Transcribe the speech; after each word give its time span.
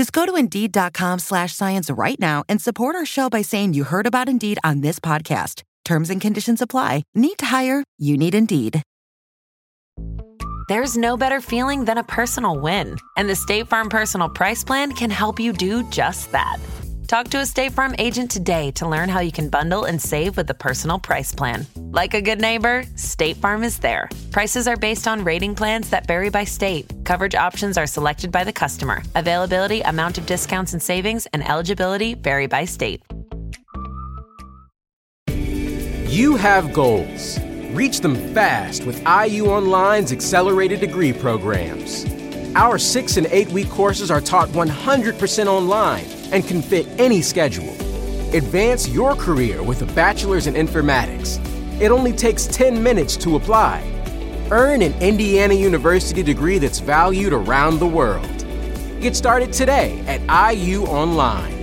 Just 0.00 0.14
go 0.14 0.24
to 0.24 0.34
Indeed.com 0.34 1.18
slash 1.18 1.52
science 1.52 1.90
right 1.90 2.18
now 2.18 2.42
and 2.48 2.58
support 2.58 2.96
our 2.96 3.04
show 3.04 3.28
by 3.28 3.42
saying 3.42 3.74
you 3.74 3.84
heard 3.84 4.06
about 4.06 4.30
Indeed 4.30 4.58
on 4.64 4.80
this 4.80 4.98
podcast. 4.98 5.62
Terms 5.84 6.08
and 6.08 6.22
conditions 6.22 6.62
apply. 6.62 7.02
Need 7.14 7.36
to 7.36 7.44
hire? 7.44 7.84
You 7.98 8.16
need 8.16 8.34
Indeed. 8.34 8.82
There's 10.70 10.96
no 10.96 11.18
better 11.18 11.42
feeling 11.42 11.84
than 11.84 11.98
a 11.98 12.02
personal 12.04 12.58
win. 12.58 12.96
And 13.18 13.28
the 13.28 13.36
State 13.36 13.68
Farm 13.68 13.90
Personal 13.90 14.30
Price 14.30 14.64
Plan 14.64 14.92
can 14.92 15.10
help 15.10 15.38
you 15.38 15.52
do 15.52 15.82
just 15.90 16.32
that. 16.32 16.56
Talk 17.10 17.26
to 17.30 17.38
a 17.38 17.44
State 17.44 17.72
Farm 17.72 17.96
agent 17.98 18.30
today 18.30 18.70
to 18.76 18.88
learn 18.88 19.08
how 19.08 19.18
you 19.18 19.32
can 19.32 19.48
bundle 19.48 19.82
and 19.82 20.00
save 20.00 20.36
with 20.36 20.46
the 20.46 20.54
Personal 20.54 21.00
Price 21.00 21.34
Plan. 21.34 21.66
Like 21.90 22.14
a 22.14 22.22
good 22.22 22.40
neighbor, 22.40 22.84
State 22.94 23.36
Farm 23.38 23.64
is 23.64 23.80
there. 23.80 24.08
Prices 24.30 24.68
are 24.68 24.76
based 24.76 25.08
on 25.08 25.24
rating 25.24 25.56
plans 25.56 25.90
that 25.90 26.06
vary 26.06 26.30
by 26.30 26.44
state. 26.44 26.86
Coverage 27.04 27.34
options 27.34 27.76
are 27.76 27.88
selected 27.88 28.30
by 28.30 28.44
the 28.44 28.52
customer. 28.52 29.02
Availability, 29.16 29.80
amount 29.80 30.18
of 30.18 30.26
discounts 30.26 30.72
and 30.72 30.80
savings, 30.80 31.26
and 31.32 31.42
eligibility 31.48 32.14
vary 32.14 32.46
by 32.46 32.64
state. 32.64 33.02
You 36.06 36.36
have 36.36 36.72
goals. 36.72 37.40
Reach 37.72 37.98
them 38.02 38.14
fast 38.32 38.84
with 38.84 39.00
IU 39.00 39.50
Online's 39.50 40.12
accelerated 40.12 40.78
degree 40.78 41.12
programs. 41.12 42.04
Our 42.56 42.78
six 42.78 43.16
and 43.16 43.28
eight 43.30 43.48
week 43.50 43.70
courses 43.70 44.10
are 44.10 44.20
taught 44.20 44.48
100% 44.48 45.46
online 45.46 46.04
and 46.32 46.44
can 46.44 46.62
fit 46.62 46.88
any 46.98 47.22
schedule. 47.22 47.70
Advance 48.34 48.88
your 48.88 49.14
career 49.14 49.62
with 49.62 49.82
a 49.82 49.86
bachelor's 49.94 50.48
in 50.48 50.54
informatics. 50.54 51.38
It 51.80 51.92
only 51.92 52.12
takes 52.12 52.46
10 52.48 52.82
minutes 52.82 53.16
to 53.18 53.36
apply. 53.36 53.84
Earn 54.50 54.82
an 54.82 55.00
Indiana 55.00 55.54
University 55.54 56.24
degree 56.24 56.58
that's 56.58 56.80
valued 56.80 57.32
around 57.32 57.78
the 57.78 57.86
world. 57.86 58.44
Get 59.00 59.14
started 59.14 59.52
today 59.52 60.00
at 60.08 60.56
IU 60.56 60.82
Online. 60.86 61.56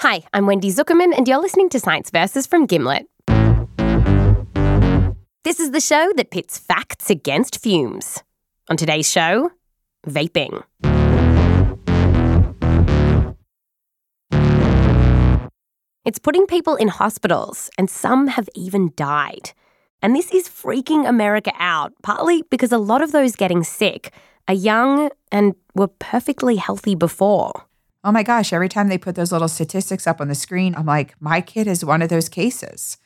Hi, 0.00 0.22
I'm 0.34 0.46
Wendy 0.46 0.72
Zukerman, 0.72 1.16
and 1.16 1.28
you're 1.28 1.38
listening 1.38 1.68
to 1.68 1.78
Science 1.78 2.10
Versus 2.10 2.48
from 2.48 2.66
Gimlet. 2.66 3.06
This 5.44 5.58
is 5.58 5.72
the 5.72 5.80
show 5.80 6.12
that 6.14 6.30
pits 6.30 6.56
facts 6.56 7.10
against 7.10 7.60
fumes. 7.60 8.22
On 8.70 8.76
today's 8.76 9.10
show, 9.10 9.50
vaping. 10.06 10.62
It's 16.04 16.20
putting 16.20 16.46
people 16.46 16.76
in 16.76 16.86
hospitals, 16.86 17.70
and 17.76 17.90
some 17.90 18.28
have 18.28 18.48
even 18.54 18.92
died. 18.94 19.50
And 20.00 20.14
this 20.14 20.30
is 20.30 20.48
freaking 20.48 21.08
America 21.08 21.52
out, 21.58 21.92
partly 22.04 22.44
because 22.48 22.70
a 22.70 22.78
lot 22.78 23.02
of 23.02 23.10
those 23.10 23.34
getting 23.34 23.64
sick 23.64 24.12
are 24.46 24.54
young 24.54 25.10
and 25.32 25.56
were 25.74 25.88
perfectly 25.88 26.54
healthy 26.54 26.94
before. 26.94 27.64
Oh 28.04 28.12
my 28.12 28.22
gosh, 28.22 28.52
every 28.52 28.68
time 28.68 28.86
they 28.86 28.96
put 28.96 29.16
those 29.16 29.32
little 29.32 29.48
statistics 29.48 30.06
up 30.06 30.20
on 30.20 30.28
the 30.28 30.36
screen, 30.36 30.76
I'm 30.76 30.86
like, 30.86 31.20
my 31.20 31.40
kid 31.40 31.66
is 31.66 31.84
one 31.84 32.00
of 32.00 32.10
those 32.10 32.28
cases. 32.28 32.96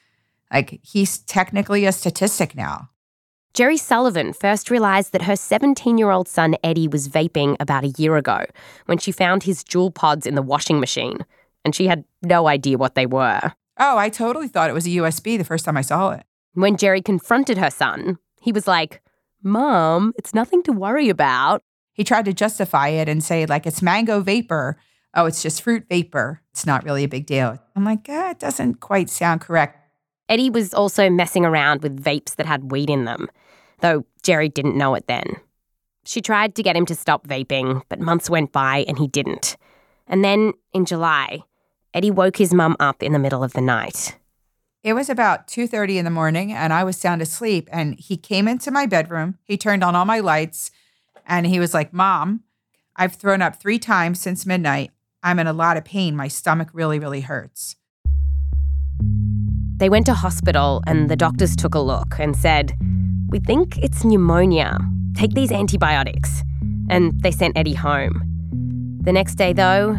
Like 0.52 0.80
he's 0.82 1.18
technically 1.18 1.84
a 1.84 1.92
statistic 1.92 2.54
now. 2.54 2.90
Geri 3.54 3.78
Sullivan 3.78 4.34
first 4.34 4.70
realised 4.70 5.12
that 5.12 5.22
her 5.22 5.34
17 5.34 5.96
year 5.96 6.10
old 6.10 6.28
son 6.28 6.56
Eddie 6.62 6.88
was 6.88 7.08
vaping 7.08 7.56
about 7.58 7.84
a 7.84 7.94
year 7.96 8.16
ago 8.16 8.44
when 8.84 8.98
she 8.98 9.10
found 9.12 9.44
his 9.44 9.64
Juul 9.64 9.94
pods 9.94 10.26
in 10.26 10.34
the 10.34 10.42
washing 10.42 10.78
machine, 10.78 11.24
and 11.64 11.74
she 11.74 11.86
had 11.86 12.04
no 12.22 12.48
idea 12.48 12.76
what 12.76 12.94
they 12.94 13.06
were. 13.06 13.40
Oh, 13.78 13.96
I 13.96 14.08
totally 14.08 14.48
thought 14.48 14.70
it 14.70 14.74
was 14.74 14.86
a 14.86 14.90
USB 14.90 15.38
the 15.38 15.44
first 15.44 15.64
time 15.64 15.76
I 15.76 15.82
saw 15.82 16.10
it. 16.10 16.24
When 16.52 16.76
Geri 16.76 17.00
confronted 17.02 17.58
her 17.58 17.70
son, 17.70 18.18
he 18.40 18.52
was 18.52 18.66
like, 18.66 19.02
Mom, 19.42 20.12
it's 20.16 20.34
nothing 20.34 20.62
to 20.64 20.72
worry 20.72 21.08
about. 21.08 21.62
He 21.92 22.04
tried 22.04 22.24
to 22.26 22.32
justify 22.32 22.88
it 22.88 23.08
and 23.08 23.24
say, 23.24 23.46
like, 23.46 23.66
it's 23.66 23.80
mango 23.80 24.20
vapor. 24.20 24.76
Oh, 25.14 25.24
it's 25.24 25.42
just 25.42 25.62
fruit 25.62 25.86
vapor. 25.88 26.42
It's 26.52 26.66
not 26.66 26.84
really 26.84 27.04
a 27.04 27.08
big 27.08 27.26
deal. 27.26 27.58
I'm 27.74 27.84
like, 27.84 28.06
ah, 28.08 28.30
it 28.30 28.38
doesn't 28.38 28.80
quite 28.80 29.08
sound 29.08 29.40
correct. 29.40 29.78
Eddie 30.28 30.50
was 30.50 30.74
also 30.74 31.08
messing 31.08 31.44
around 31.44 31.82
with 31.82 32.02
vapes 32.02 32.34
that 32.36 32.46
had 32.46 32.70
weed 32.70 32.90
in 32.90 33.04
them, 33.04 33.28
though 33.80 34.04
Geri 34.22 34.48
didn't 34.48 34.76
know 34.76 34.94
it 34.94 35.06
then. 35.06 35.36
She 36.04 36.20
tried 36.20 36.54
to 36.54 36.62
get 36.62 36.76
him 36.76 36.86
to 36.86 36.94
stop 36.94 37.26
vaping, 37.26 37.82
but 37.88 38.00
months 38.00 38.30
went 38.30 38.52
by 38.52 38.84
and 38.88 38.98
he 38.98 39.08
didn't. 39.08 39.56
And 40.06 40.24
then, 40.24 40.52
in 40.72 40.84
July, 40.84 41.40
Eddie 41.92 42.10
woke 42.10 42.36
his 42.36 42.54
mum 42.54 42.76
up 42.78 43.02
in 43.02 43.12
the 43.12 43.18
middle 43.18 43.42
of 43.42 43.54
the 43.54 43.60
night. 43.60 44.16
It 44.82 44.92
was 44.92 45.10
about 45.10 45.48
2:30 45.48 45.98
in 45.98 46.04
the 46.04 46.10
morning 46.12 46.52
and 46.52 46.72
I 46.72 46.84
was 46.84 46.96
sound 46.96 47.20
asleep 47.22 47.68
and 47.72 47.98
he 47.98 48.16
came 48.16 48.46
into 48.46 48.70
my 48.70 48.86
bedroom. 48.86 49.38
He 49.42 49.56
turned 49.56 49.82
on 49.82 49.96
all 49.96 50.04
my 50.04 50.20
lights 50.20 50.70
and 51.26 51.46
he 51.46 51.58
was 51.58 51.74
like, 51.74 51.92
"Mom, 51.92 52.44
I've 52.94 53.14
thrown 53.14 53.42
up 53.42 53.60
3 53.60 53.80
times 53.80 54.20
since 54.20 54.46
midnight. 54.46 54.92
I'm 55.24 55.40
in 55.40 55.48
a 55.48 55.52
lot 55.52 55.76
of 55.76 55.84
pain. 55.84 56.14
My 56.14 56.28
stomach 56.28 56.68
really 56.72 57.00
really 57.00 57.22
hurts." 57.22 57.74
They 59.78 59.90
went 59.90 60.06
to 60.06 60.14
hospital 60.14 60.82
and 60.86 61.10
the 61.10 61.16
doctors 61.16 61.54
took 61.54 61.74
a 61.74 61.80
look 61.80 62.18
and 62.18 62.34
said, 62.34 62.74
We 63.28 63.40
think 63.40 63.76
it's 63.78 64.04
pneumonia. 64.04 64.78
Take 65.14 65.34
these 65.34 65.52
antibiotics. 65.52 66.42
And 66.88 67.20
they 67.22 67.30
sent 67.30 67.58
Eddie 67.58 67.74
home. 67.74 68.22
The 69.02 69.12
next 69.12 69.34
day, 69.34 69.52
though, 69.52 69.98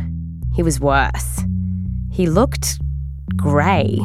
he 0.53 0.63
was 0.63 0.79
worse. 0.79 1.41
He 2.11 2.25
looked 2.25 2.79
grey. 3.35 3.99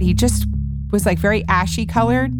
He 0.00 0.14
just 0.14 0.46
was 0.90 1.04
like 1.04 1.18
very 1.18 1.44
ashy 1.48 1.84
colored. 1.84 2.32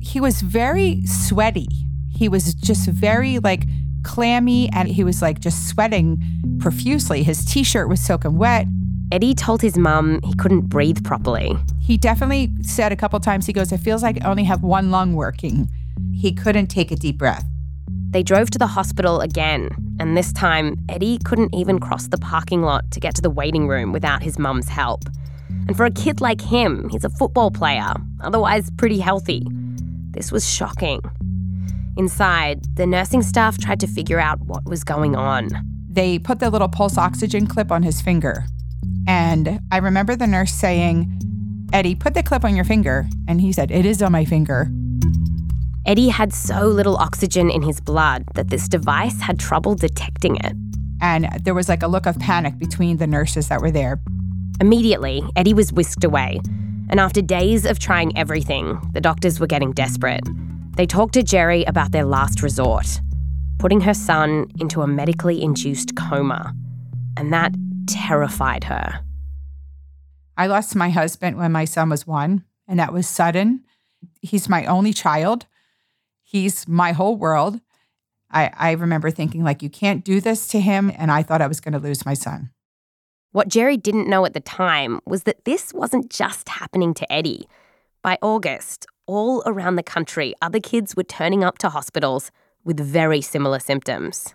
He 0.00 0.20
was 0.20 0.42
very 0.42 1.04
sweaty. 1.04 1.66
He 2.12 2.28
was 2.28 2.54
just 2.54 2.88
very 2.88 3.40
like 3.40 3.64
clammy 4.04 4.70
and 4.72 4.88
he 4.88 5.02
was 5.02 5.20
like 5.20 5.40
just 5.40 5.68
sweating 5.68 6.22
profusely. 6.60 7.22
His 7.24 7.44
t 7.44 7.64
shirt 7.64 7.88
was 7.88 8.00
soaking 8.00 8.38
wet. 8.38 8.66
Eddie 9.12 9.34
told 9.34 9.60
his 9.60 9.76
mum 9.76 10.20
he 10.22 10.34
couldn't 10.34 10.68
breathe 10.68 11.02
properly. 11.02 11.56
He 11.80 11.96
definitely 11.96 12.52
said 12.62 12.92
a 12.92 12.96
couple 12.96 13.18
times, 13.18 13.44
he 13.44 13.52
goes, 13.52 13.72
It 13.72 13.78
feels 13.78 14.04
like 14.04 14.22
I 14.22 14.30
only 14.30 14.44
have 14.44 14.62
one 14.62 14.92
lung 14.92 15.14
working. 15.14 15.68
He 16.14 16.32
couldn't 16.32 16.68
take 16.68 16.92
a 16.92 16.96
deep 16.96 17.18
breath. 17.18 17.44
They 18.10 18.22
drove 18.22 18.50
to 18.50 18.58
the 18.58 18.68
hospital 18.68 19.20
again, 19.20 19.70
and 19.98 20.16
this 20.16 20.32
time, 20.32 20.76
Eddie 20.88 21.18
couldn't 21.24 21.54
even 21.54 21.80
cross 21.80 22.06
the 22.06 22.18
parking 22.18 22.62
lot 22.62 22.88
to 22.92 23.00
get 23.00 23.16
to 23.16 23.22
the 23.22 23.30
waiting 23.30 23.66
room 23.66 23.92
without 23.92 24.22
his 24.22 24.38
mum's 24.38 24.68
help. 24.68 25.02
And 25.66 25.76
for 25.76 25.84
a 25.84 25.90
kid 25.90 26.20
like 26.20 26.40
him, 26.40 26.88
he's 26.90 27.04
a 27.04 27.10
football 27.10 27.50
player, 27.50 27.92
otherwise 28.20 28.70
pretty 28.70 29.00
healthy. 29.00 29.44
This 30.10 30.30
was 30.30 30.48
shocking. 30.48 31.00
Inside, 31.96 32.64
the 32.76 32.86
nursing 32.86 33.22
staff 33.22 33.58
tried 33.58 33.80
to 33.80 33.86
figure 33.88 34.20
out 34.20 34.40
what 34.40 34.64
was 34.64 34.84
going 34.84 35.16
on. 35.16 35.48
They 35.88 36.18
put 36.20 36.38
the 36.38 36.50
little 36.50 36.68
pulse 36.68 36.96
oxygen 36.96 37.48
clip 37.48 37.72
on 37.72 37.82
his 37.82 38.00
finger. 38.00 38.46
And 39.06 39.60
I 39.70 39.78
remember 39.78 40.16
the 40.16 40.26
nurse 40.26 40.52
saying, 40.52 41.20
Eddie, 41.72 41.94
put 41.94 42.14
the 42.14 42.22
clip 42.22 42.44
on 42.44 42.56
your 42.56 42.64
finger. 42.64 43.08
And 43.28 43.40
he 43.40 43.52
said, 43.52 43.70
It 43.70 43.86
is 43.86 44.02
on 44.02 44.12
my 44.12 44.24
finger. 44.24 44.70
Eddie 45.86 46.08
had 46.08 46.32
so 46.32 46.66
little 46.66 46.96
oxygen 46.96 47.50
in 47.50 47.62
his 47.62 47.80
blood 47.80 48.24
that 48.34 48.50
this 48.50 48.68
device 48.68 49.20
had 49.20 49.38
trouble 49.38 49.74
detecting 49.74 50.36
it. 50.36 50.52
And 51.00 51.28
there 51.42 51.54
was 51.54 51.68
like 51.68 51.82
a 51.82 51.88
look 51.88 52.06
of 52.06 52.18
panic 52.18 52.58
between 52.58 52.98
the 52.98 53.06
nurses 53.06 53.48
that 53.48 53.60
were 53.60 53.70
there. 53.70 53.98
Immediately, 54.60 55.22
Eddie 55.36 55.54
was 55.54 55.72
whisked 55.72 56.04
away. 56.04 56.40
And 56.90 57.00
after 57.00 57.22
days 57.22 57.64
of 57.64 57.78
trying 57.78 58.16
everything, 58.18 58.78
the 58.92 59.00
doctors 59.00 59.40
were 59.40 59.46
getting 59.46 59.72
desperate. 59.72 60.22
They 60.76 60.86
talked 60.86 61.14
to 61.14 61.22
Geri 61.22 61.64
about 61.64 61.92
their 61.92 62.04
last 62.04 62.42
resort 62.42 63.00
putting 63.60 63.82
her 63.82 63.92
son 63.92 64.46
into 64.58 64.80
a 64.80 64.86
medically 64.86 65.42
induced 65.42 65.94
coma. 65.94 66.54
And 67.18 67.30
that 67.30 67.54
terrified 67.92 68.64
her. 68.64 69.00
I 70.36 70.46
lost 70.46 70.74
my 70.74 70.90
husband 70.90 71.36
when 71.36 71.52
my 71.52 71.64
son 71.64 71.90
was 71.90 72.06
one, 72.06 72.44
and 72.66 72.78
that 72.78 72.92
was 72.92 73.06
sudden. 73.06 73.64
He's 74.22 74.48
my 74.48 74.64
only 74.64 74.92
child. 74.92 75.46
He's 76.22 76.66
my 76.66 76.92
whole 76.92 77.16
world. 77.16 77.60
I, 78.30 78.50
I 78.56 78.70
remember 78.72 79.10
thinking, 79.10 79.42
like, 79.42 79.62
you 79.62 79.68
can't 79.68 80.04
do 80.04 80.20
this 80.20 80.46
to 80.48 80.60
him. 80.60 80.92
And 80.96 81.10
I 81.10 81.22
thought 81.22 81.42
I 81.42 81.46
was 81.46 81.60
going 81.60 81.72
to 81.72 81.78
lose 81.78 82.06
my 82.06 82.14
son. 82.14 82.50
What 83.32 83.48
Geri 83.48 83.76
didn't 83.76 84.08
know 84.08 84.24
at 84.24 84.34
the 84.34 84.40
time 84.40 85.00
was 85.04 85.24
that 85.24 85.44
this 85.44 85.74
wasn't 85.74 86.10
just 86.10 86.48
happening 86.48 86.94
to 86.94 87.12
Eddie. 87.12 87.46
By 88.02 88.18
August, 88.22 88.86
all 89.06 89.42
around 89.44 89.76
the 89.76 89.82
country, 89.82 90.34
other 90.40 90.60
kids 90.60 90.96
were 90.96 91.04
turning 91.04 91.44
up 91.44 91.58
to 91.58 91.68
hospitals 91.68 92.30
with 92.64 92.80
very 92.80 93.20
similar 93.20 93.58
symptoms. 93.58 94.34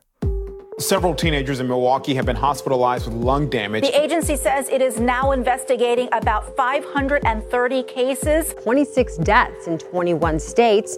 Several 0.80 1.16
teenagers 1.16 1.62
in 1.62 1.70
Milwaukee 1.70 2.14
have 2.16 2.26
been 2.26 2.36
hospitalized 2.36 3.06
with 3.06 3.16
lung 3.16 3.50
damage. 3.50 3.86
The 3.86 3.98
agency 3.98 4.36
says 4.36 4.68
it 4.68 4.82
is 4.82 5.00
now 5.00 5.32
investigating 5.32 6.10
about 6.12 6.54
530 6.58 7.84
cases, 7.84 8.54
26 8.62 9.16
deaths 9.20 9.68
in 9.68 9.78
21 9.78 10.38
states. 10.38 10.98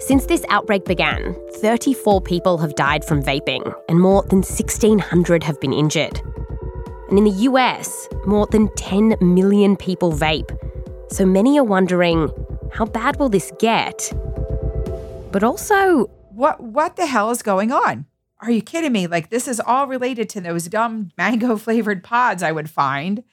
Since 0.00 0.24
this 0.24 0.46
outbreak 0.48 0.86
began, 0.86 1.36
34 1.56 2.22
people 2.22 2.56
have 2.56 2.74
died 2.74 3.04
from 3.04 3.22
vaping, 3.22 3.70
and 3.90 4.00
more 4.00 4.22
than 4.22 4.38
1,600 4.38 5.42
have 5.42 5.60
been 5.60 5.74
injured. 5.74 6.18
And 7.10 7.18
in 7.18 7.24
the 7.24 7.42
US, 7.50 8.08
more 8.26 8.46
than 8.46 8.74
10 8.76 9.16
million 9.20 9.76
people 9.76 10.10
vape. 10.10 10.56
So 11.12 11.26
many 11.26 11.58
are 11.58 11.64
wondering 11.64 12.30
how 12.72 12.86
bad 12.86 13.18
will 13.18 13.28
this 13.28 13.52
get? 13.58 14.10
But 15.32 15.44
also, 15.44 16.06
what 16.30 16.60
what 16.62 16.96
the 16.96 17.04
hell 17.04 17.30
is 17.30 17.42
going 17.42 17.70
on? 17.70 18.06
Are 18.44 18.50
you 18.50 18.60
kidding 18.60 18.92
me? 18.92 19.06
Like 19.06 19.30
this 19.30 19.48
is 19.48 19.58
all 19.58 19.86
related 19.86 20.28
to 20.30 20.40
those 20.40 20.68
dumb 20.68 21.10
mango 21.16 21.56
flavored 21.66 22.04
pods 22.04 22.42
I 22.42 22.52
would 22.52 22.68
find. 22.68 23.24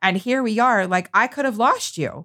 And 0.00 0.16
here 0.16 0.42
we 0.42 0.58
are, 0.58 0.86
like 0.86 1.10
I 1.12 1.26
could 1.26 1.44
have 1.44 1.58
lost 1.58 1.98
you. 1.98 2.24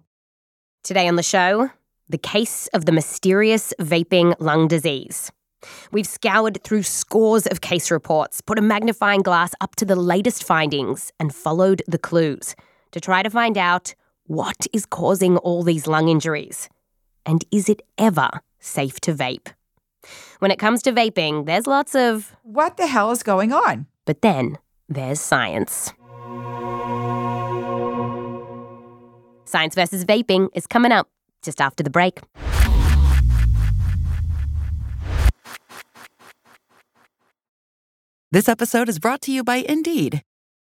Today 0.81 1.09
on 1.09 1.17
the 1.17 1.23
show, 1.23 1.71
the 2.07 2.17
case 2.17 2.67
of 2.67 2.85
the 2.85 2.93
mysterious 2.93 3.73
vaping 3.81 4.33
lung 4.39 4.69
disease. 4.69 5.29
We've 5.91 6.07
scoured 6.07 6.63
through 6.63 6.83
scores 6.83 7.47
of 7.47 7.59
case 7.59 7.91
reports, 7.91 8.39
put 8.39 8.57
a 8.57 8.61
magnifying 8.61 9.23
glass 9.23 9.53
up 9.59 9.75
to 9.75 9.85
the 9.85 9.97
latest 9.97 10.45
findings, 10.45 11.11
and 11.19 11.35
followed 11.35 11.83
the 11.85 11.99
clues 11.99 12.55
to 12.91 13.01
try 13.01 13.23
to 13.23 13.29
find 13.29 13.57
out 13.57 13.93
what 14.27 14.67
is 14.71 14.85
causing 14.85 15.35
all 15.37 15.63
these 15.63 15.85
lung 15.85 16.07
injuries? 16.07 16.69
And 17.25 17.43
is 17.51 17.67
it 17.67 17.81
ever 17.97 18.29
safe 18.59 19.01
to 19.01 19.13
vape? 19.13 19.49
When 20.41 20.49
it 20.49 20.57
comes 20.57 20.81
to 20.81 20.91
vaping, 20.91 21.45
there's 21.45 21.67
lots 21.67 21.93
of 21.93 22.35
what 22.41 22.77
the 22.77 22.87
hell 22.87 23.11
is 23.11 23.21
going 23.21 23.53
on? 23.53 23.85
But 24.05 24.23
then 24.23 24.57
there's 24.89 25.21
science. 25.21 25.93
Science 29.45 29.75
versus 29.75 30.03
vaping 30.03 30.49
is 30.55 30.65
coming 30.65 30.91
up 30.91 31.07
just 31.43 31.61
after 31.61 31.83
the 31.83 31.91
break. 31.91 32.21
This 38.31 38.49
episode 38.49 38.89
is 38.89 38.97
brought 38.97 39.21
to 39.21 39.31
you 39.31 39.43
by 39.43 39.57
Indeed. 39.57 40.23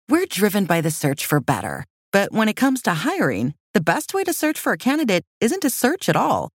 We're 0.09 0.25
driven 0.25 0.65
by 0.65 0.81
the 0.81 0.89
search 0.89 1.23
for 1.23 1.39
better. 1.39 1.85
But 2.11 2.31
when 2.31 2.49
it 2.49 2.55
comes 2.55 2.81
to 2.81 2.95
hiring, 2.95 3.53
the 3.75 3.81
best 3.81 4.15
way 4.15 4.23
to 4.23 4.33
search 4.33 4.59
for 4.59 4.71
a 4.71 4.77
candidate 4.77 5.23
isn't 5.39 5.61
to 5.61 5.69
search 5.69 6.09
at 6.09 6.15
all. 6.15 6.49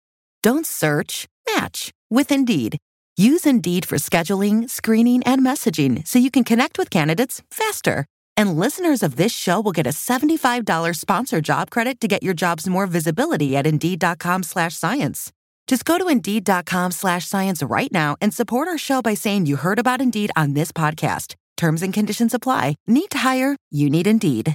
Don't 0.42 0.64
search, 0.64 1.28
match 1.54 1.92
with 2.08 2.32
Indeed. 2.32 2.78
Use 3.20 3.44
Indeed 3.44 3.84
for 3.84 3.96
scheduling, 3.96 4.70
screening, 4.70 5.22
and 5.24 5.42
messaging 5.42 6.06
so 6.06 6.18
you 6.18 6.30
can 6.30 6.42
connect 6.42 6.78
with 6.78 6.88
candidates 6.88 7.42
faster. 7.50 8.06
And 8.34 8.58
listeners 8.58 9.02
of 9.02 9.16
this 9.16 9.30
show 9.30 9.60
will 9.60 9.72
get 9.72 9.86
a 9.86 9.90
$75 9.90 10.96
sponsor 10.96 11.42
job 11.42 11.70
credit 11.70 12.00
to 12.00 12.08
get 12.08 12.22
your 12.22 12.32
jobs 12.32 12.66
more 12.66 12.86
visibility 12.86 13.58
at 13.58 13.66
Indeed.com 13.66 14.42
slash 14.44 14.78
science. 14.78 15.30
Just 15.66 15.84
go 15.84 15.98
to 15.98 16.08
Indeed.com 16.08 16.92
slash 16.92 17.28
science 17.28 17.62
right 17.62 17.92
now 17.92 18.16
and 18.22 18.32
support 18.32 18.68
our 18.68 18.78
show 18.78 19.02
by 19.02 19.12
saying 19.12 19.44
you 19.44 19.56
heard 19.56 19.78
about 19.78 20.00
Indeed 20.00 20.30
on 20.34 20.54
this 20.54 20.72
podcast. 20.72 21.34
Terms 21.58 21.82
and 21.82 21.92
conditions 21.92 22.32
apply. 22.32 22.76
Need 22.86 23.10
to 23.10 23.18
hire? 23.18 23.54
You 23.70 23.90
need 23.90 24.06
Indeed. 24.06 24.54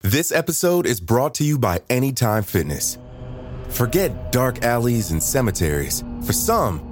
This 0.00 0.32
episode 0.32 0.86
is 0.86 1.00
brought 1.00 1.34
to 1.34 1.44
you 1.44 1.58
by 1.58 1.82
Anytime 1.90 2.44
Fitness. 2.44 2.96
Forget 3.68 4.32
dark 4.32 4.62
alleys 4.62 5.10
and 5.10 5.22
cemeteries. 5.22 6.02
For 6.24 6.32
some, 6.32 6.91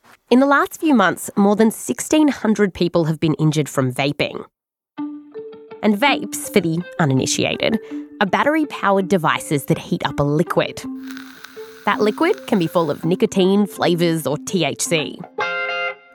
In 0.31 0.39
the 0.39 0.45
last 0.45 0.79
few 0.79 0.95
months, 0.95 1.29
more 1.35 1.57
than 1.57 1.71
1,600 1.71 2.73
people 2.73 3.03
have 3.03 3.19
been 3.19 3.33
injured 3.33 3.67
from 3.67 3.91
vaping. 3.91 4.45
And 5.83 5.97
vapes, 5.97 6.53
for 6.53 6.61
the 6.61 6.81
uninitiated, 6.99 7.77
are 8.21 8.27
battery 8.27 8.65
powered 8.67 9.09
devices 9.09 9.65
that 9.65 9.77
heat 9.77 10.05
up 10.05 10.21
a 10.21 10.23
liquid. 10.23 10.81
That 11.83 11.99
liquid 11.99 12.47
can 12.47 12.59
be 12.59 12.67
full 12.67 12.89
of 12.89 13.03
nicotine, 13.03 13.67
flavours, 13.67 14.25
or 14.25 14.37
THC. 14.37 15.17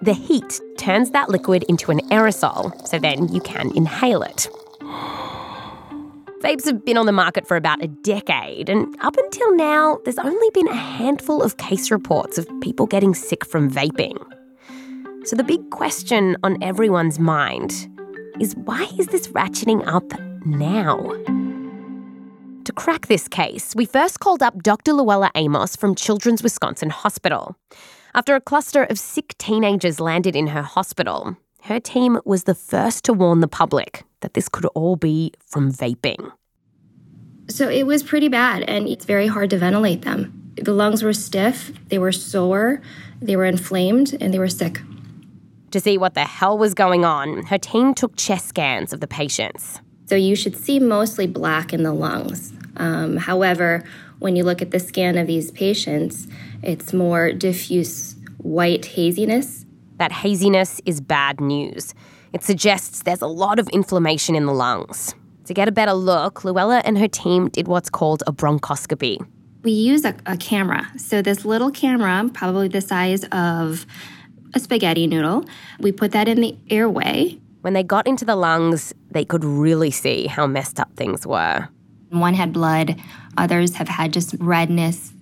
The 0.00 0.14
heat 0.14 0.62
turns 0.78 1.10
that 1.10 1.28
liquid 1.28 1.64
into 1.68 1.90
an 1.90 1.98
aerosol, 2.08 2.88
so 2.88 2.98
then 2.98 3.28
you 3.28 3.42
can 3.42 3.70
inhale 3.76 4.22
it. 4.22 4.48
Vapes 6.42 6.66
have 6.66 6.84
been 6.84 6.98
on 6.98 7.06
the 7.06 7.12
market 7.12 7.46
for 7.46 7.56
about 7.56 7.82
a 7.82 7.88
decade, 7.88 8.68
and 8.68 8.94
up 9.00 9.16
until 9.16 9.56
now, 9.56 9.98
there's 10.04 10.18
only 10.18 10.50
been 10.52 10.68
a 10.68 10.74
handful 10.74 11.42
of 11.42 11.56
case 11.56 11.90
reports 11.90 12.36
of 12.36 12.46
people 12.60 12.86
getting 12.86 13.14
sick 13.14 13.44
from 13.46 13.70
vaping. 13.70 14.16
So 15.24 15.34
the 15.34 15.42
big 15.42 15.70
question 15.70 16.36
on 16.42 16.62
everyone's 16.62 17.18
mind 17.18 17.88
is 18.38 18.54
why 18.54 18.86
is 18.98 19.06
this 19.06 19.28
ratcheting 19.28 19.82
up 19.86 20.04
now? 20.44 20.98
To 22.64 22.72
crack 22.72 23.06
this 23.06 23.28
case, 23.28 23.74
we 23.74 23.86
first 23.86 24.20
called 24.20 24.42
up 24.42 24.62
Dr. 24.62 24.92
Louella 24.92 25.30
Amos 25.36 25.74
from 25.74 25.94
Children's 25.94 26.42
Wisconsin 26.42 26.90
Hospital. 26.90 27.56
After 28.14 28.34
a 28.34 28.42
cluster 28.42 28.84
of 28.84 28.98
sick 28.98 29.38
teenagers 29.38 30.00
landed 30.00 30.36
in 30.36 30.48
her 30.48 30.62
hospital, 30.62 31.36
her 31.62 31.80
team 31.80 32.20
was 32.26 32.44
the 32.44 32.54
first 32.54 33.04
to 33.04 33.14
warn 33.14 33.40
the 33.40 33.48
public 33.48 34.04
that 34.26 34.34
this 34.34 34.48
could 34.48 34.66
all 34.74 34.96
be 34.96 35.32
from 35.46 35.72
vaping. 35.72 36.32
So 37.48 37.68
it 37.68 37.86
was 37.86 38.02
pretty 38.02 38.26
bad, 38.26 38.64
and 38.64 38.88
it's 38.88 39.04
very 39.04 39.28
hard 39.28 39.50
to 39.50 39.56
ventilate 39.56 40.02
them. 40.02 40.52
The 40.60 40.72
lungs 40.72 41.04
were 41.04 41.12
stiff, 41.12 41.70
they 41.90 41.98
were 42.00 42.10
sore, 42.10 42.82
they 43.22 43.36
were 43.36 43.44
inflamed, 43.44 44.16
and 44.20 44.34
they 44.34 44.40
were 44.40 44.48
sick. 44.48 44.80
To 45.70 45.78
see 45.78 45.96
what 45.96 46.14
the 46.14 46.24
hell 46.24 46.58
was 46.58 46.74
going 46.74 47.04
on, 47.04 47.44
her 47.44 47.58
team 47.58 47.94
took 47.94 48.16
chest 48.16 48.48
scans 48.48 48.92
of 48.92 48.98
the 48.98 49.06
patients. 49.06 49.80
So 50.06 50.16
you 50.16 50.34
should 50.34 50.56
see 50.56 50.80
mostly 50.80 51.28
black 51.28 51.72
in 51.72 51.84
the 51.84 51.92
lungs. 51.92 52.52
Um, 52.78 53.18
however, 53.18 53.84
when 54.18 54.34
you 54.34 54.42
look 54.42 54.60
at 54.60 54.72
the 54.72 54.80
scan 54.80 55.16
of 55.18 55.28
these 55.28 55.52
patients, 55.52 56.26
it's 56.64 56.92
more 56.92 57.30
diffuse 57.30 58.16
white 58.38 58.86
haziness. 58.86 59.64
That 59.98 60.10
haziness 60.10 60.80
is 60.84 61.00
bad 61.00 61.40
news. 61.40 61.94
It 62.32 62.42
suggests 62.42 63.02
there's 63.02 63.22
a 63.22 63.26
lot 63.26 63.58
of 63.58 63.68
inflammation 63.68 64.34
in 64.34 64.46
the 64.46 64.52
lungs. 64.52 65.14
To 65.46 65.54
get 65.54 65.68
a 65.68 65.72
better 65.72 65.92
look, 65.92 66.42
Louella 66.42 66.82
and 66.84 66.98
her 66.98 67.08
team 67.08 67.48
did 67.48 67.68
what's 67.68 67.88
called 67.88 68.22
a 68.26 68.32
bronchoscopy. 68.32 69.24
We 69.62 69.72
use 69.72 70.04
a, 70.04 70.14
a 70.26 70.36
camera. 70.36 70.86
So, 70.96 71.22
this 71.22 71.44
little 71.44 71.70
camera, 71.70 72.28
probably 72.32 72.68
the 72.68 72.80
size 72.80 73.24
of 73.32 73.86
a 74.54 74.60
spaghetti 74.60 75.06
noodle, 75.06 75.44
we 75.78 75.92
put 75.92 76.12
that 76.12 76.28
in 76.28 76.40
the 76.40 76.56
airway. 76.70 77.38
When 77.60 77.72
they 77.72 77.82
got 77.82 78.06
into 78.06 78.24
the 78.24 78.36
lungs, 78.36 78.92
they 79.10 79.24
could 79.24 79.44
really 79.44 79.90
see 79.90 80.26
how 80.26 80.46
messed 80.46 80.78
up 80.78 80.94
things 80.96 81.26
were. 81.26 81.68
One 82.10 82.34
had 82.34 82.52
blood, 82.52 83.00
others 83.36 83.74
have 83.76 83.88
had 83.88 84.12
just 84.12 84.34
redness, 84.38 85.12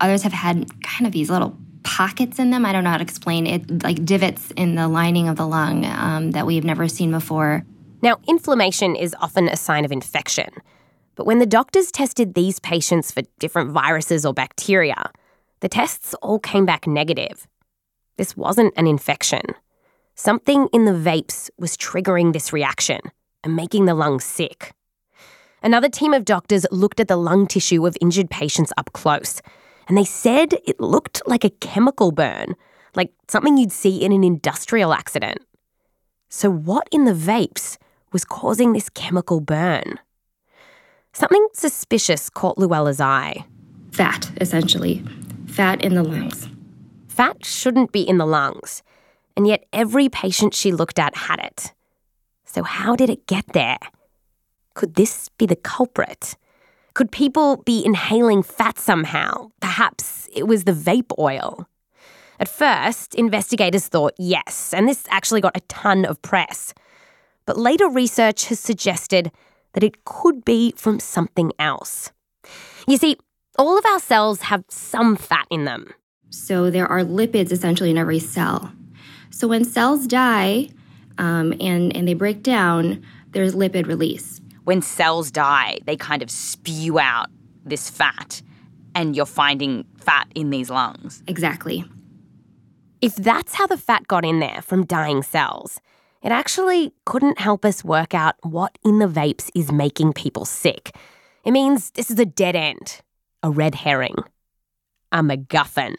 others 0.00 0.22
have 0.22 0.32
had 0.32 0.66
kind 0.82 1.06
of 1.06 1.12
these 1.12 1.30
little 1.30 1.56
pockets 1.88 2.38
in 2.38 2.50
them. 2.50 2.66
I 2.66 2.72
don't 2.72 2.84
know 2.84 2.90
how 2.90 2.98
to 2.98 3.02
explain 3.02 3.46
it, 3.46 3.82
like 3.82 4.04
divots 4.04 4.52
in 4.56 4.74
the 4.74 4.88
lining 4.88 5.26
of 5.26 5.36
the 5.36 5.46
lung 5.46 5.86
um, 5.86 6.32
that 6.32 6.46
we've 6.46 6.62
never 6.62 6.86
seen 6.86 7.10
before. 7.10 7.64
Now, 8.02 8.18
inflammation 8.28 8.94
is 8.94 9.16
often 9.22 9.48
a 9.48 9.56
sign 9.56 9.86
of 9.86 9.90
infection. 9.90 10.50
But 11.16 11.24
when 11.24 11.38
the 11.38 11.46
doctors 11.46 11.90
tested 11.90 12.34
these 12.34 12.60
patients 12.60 13.10
for 13.10 13.22
different 13.38 13.70
viruses 13.70 14.26
or 14.26 14.34
bacteria, 14.34 15.10
the 15.60 15.68
tests 15.68 16.12
all 16.20 16.38
came 16.38 16.66
back 16.66 16.86
negative. 16.86 17.48
This 18.18 18.36
wasn't 18.36 18.74
an 18.76 18.86
infection. 18.86 19.40
Something 20.14 20.68
in 20.74 20.84
the 20.84 20.92
vapes 20.92 21.48
was 21.58 21.74
triggering 21.74 22.34
this 22.34 22.52
reaction 22.52 23.00
and 23.42 23.56
making 23.56 23.86
the 23.86 23.94
lungs 23.94 24.24
sick. 24.24 24.74
Another 25.62 25.88
team 25.88 26.12
of 26.12 26.26
doctors 26.26 26.66
looked 26.70 27.00
at 27.00 27.08
the 27.08 27.16
lung 27.16 27.46
tissue 27.46 27.86
of 27.86 27.96
injured 27.98 28.28
patients 28.28 28.72
up 28.76 28.92
close, 28.92 29.40
and 29.88 29.96
they 29.96 30.04
said 30.04 30.54
it 30.66 30.80
looked 30.80 31.22
like 31.26 31.44
a 31.44 31.50
chemical 31.50 32.12
burn, 32.12 32.54
like 32.94 33.10
something 33.26 33.56
you'd 33.56 33.72
see 33.72 34.04
in 34.04 34.12
an 34.12 34.22
industrial 34.22 34.92
accident. 34.92 35.38
So, 36.28 36.50
what 36.50 36.88
in 36.92 37.04
the 37.04 37.14
vapes 37.14 37.78
was 38.12 38.24
causing 38.24 38.72
this 38.72 38.90
chemical 38.90 39.40
burn? 39.40 39.98
Something 41.14 41.48
suspicious 41.54 42.28
caught 42.28 42.58
Louella's 42.58 43.00
eye. 43.00 43.46
Fat, 43.92 44.30
essentially. 44.40 45.02
Fat 45.46 45.82
in 45.82 45.94
the 45.94 46.02
lungs. 46.02 46.48
Fat 47.08 47.44
shouldn't 47.44 47.90
be 47.90 48.02
in 48.02 48.18
the 48.18 48.26
lungs, 48.26 48.82
and 49.36 49.46
yet 49.46 49.64
every 49.72 50.08
patient 50.08 50.54
she 50.54 50.70
looked 50.70 50.98
at 50.98 51.16
had 51.16 51.40
it. 51.40 51.72
So, 52.44 52.62
how 52.62 52.94
did 52.94 53.08
it 53.08 53.26
get 53.26 53.46
there? 53.54 53.78
Could 54.74 54.94
this 54.94 55.30
be 55.30 55.46
the 55.46 55.56
culprit? 55.56 56.36
Could 56.98 57.12
people 57.12 57.58
be 57.58 57.84
inhaling 57.84 58.42
fat 58.42 58.76
somehow? 58.76 59.52
Perhaps 59.60 60.28
it 60.34 60.48
was 60.48 60.64
the 60.64 60.72
vape 60.72 61.12
oil. 61.16 61.68
At 62.40 62.48
first, 62.48 63.14
investigators 63.14 63.86
thought 63.86 64.14
yes, 64.18 64.74
and 64.74 64.88
this 64.88 65.04
actually 65.08 65.40
got 65.40 65.56
a 65.56 65.60
ton 65.68 66.04
of 66.04 66.20
press. 66.22 66.74
But 67.46 67.56
later 67.56 67.88
research 67.88 68.46
has 68.46 68.58
suggested 68.58 69.30
that 69.74 69.84
it 69.84 70.04
could 70.04 70.44
be 70.44 70.74
from 70.76 70.98
something 70.98 71.52
else. 71.60 72.10
You 72.88 72.96
see, 72.96 73.16
all 73.56 73.78
of 73.78 73.86
our 73.86 74.00
cells 74.00 74.40
have 74.40 74.64
some 74.68 75.14
fat 75.14 75.46
in 75.52 75.66
them. 75.66 75.94
So 76.30 76.68
there 76.68 76.88
are 76.88 77.02
lipids 77.02 77.52
essentially 77.52 77.90
in 77.90 77.96
every 77.96 78.18
cell. 78.18 78.72
So 79.30 79.46
when 79.46 79.64
cells 79.64 80.08
die 80.08 80.70
um, 81.16 81.54
and, 81.60 81.94
and 81.94 82.08
they 82.08 82.14
break 82.14 82.42
down, 82.42 83.06
there's 83.30 83.54
lipid 83.54 83.86
release. 83.86 84.40
When 84.68 84.82
cells 84.82 85.30
die, 85.30 85.78
they 85.86 85.96
kind 85.96 86.20
of 86.20 86.30
spew 86.30 86.98
out 86.98 87.28
this 87.64 87.88
fat, 87.88 88.42
and 88.94 89.16
you're 89.16 89.24
finding 89.24 89.86
fat 89.96 90.28
in 90.34 90.50
these 90.50 90.68
lungs. 90.68 91.22
Exactly. 91.26 91.86
If 93.00 93.16
that's 93.16 93.54
how 93.54 93.66
the 93.66 93.78
fat 93.78 94.06
got 94.08 94.26
in 94.26 94.40
there 94.40 94.60
from 94.60 94.84
dying 94.84 95.22
cells, 95.22 95.80
it 96.20 96.32
actually 96.32 96.92
couldn't 97.06 97.38
help 97.38 97.64
us 97.64 97.82
work 97.82 98.12
out 98.12 98.34
what 98.42 98.76
in 98.84 98.98
the 98.98 99.06
vapes 99.08 99.48
is 99.54 99.72
making 99.72 100.12
people 100.12 100.44
sick. 100.44 100.94
It 101.46 101.52
means 101.52 101.92
this 101.92 102.10
is 102.10 102.18
a 102.18 102.26
dead 102.26 102.54
end, 102.54 103.00
a 103.42 103.50
red 103.50 103.74
herring, 103.74 104.16
a 105.10 105.22
MacGuffin. 105.22 105.94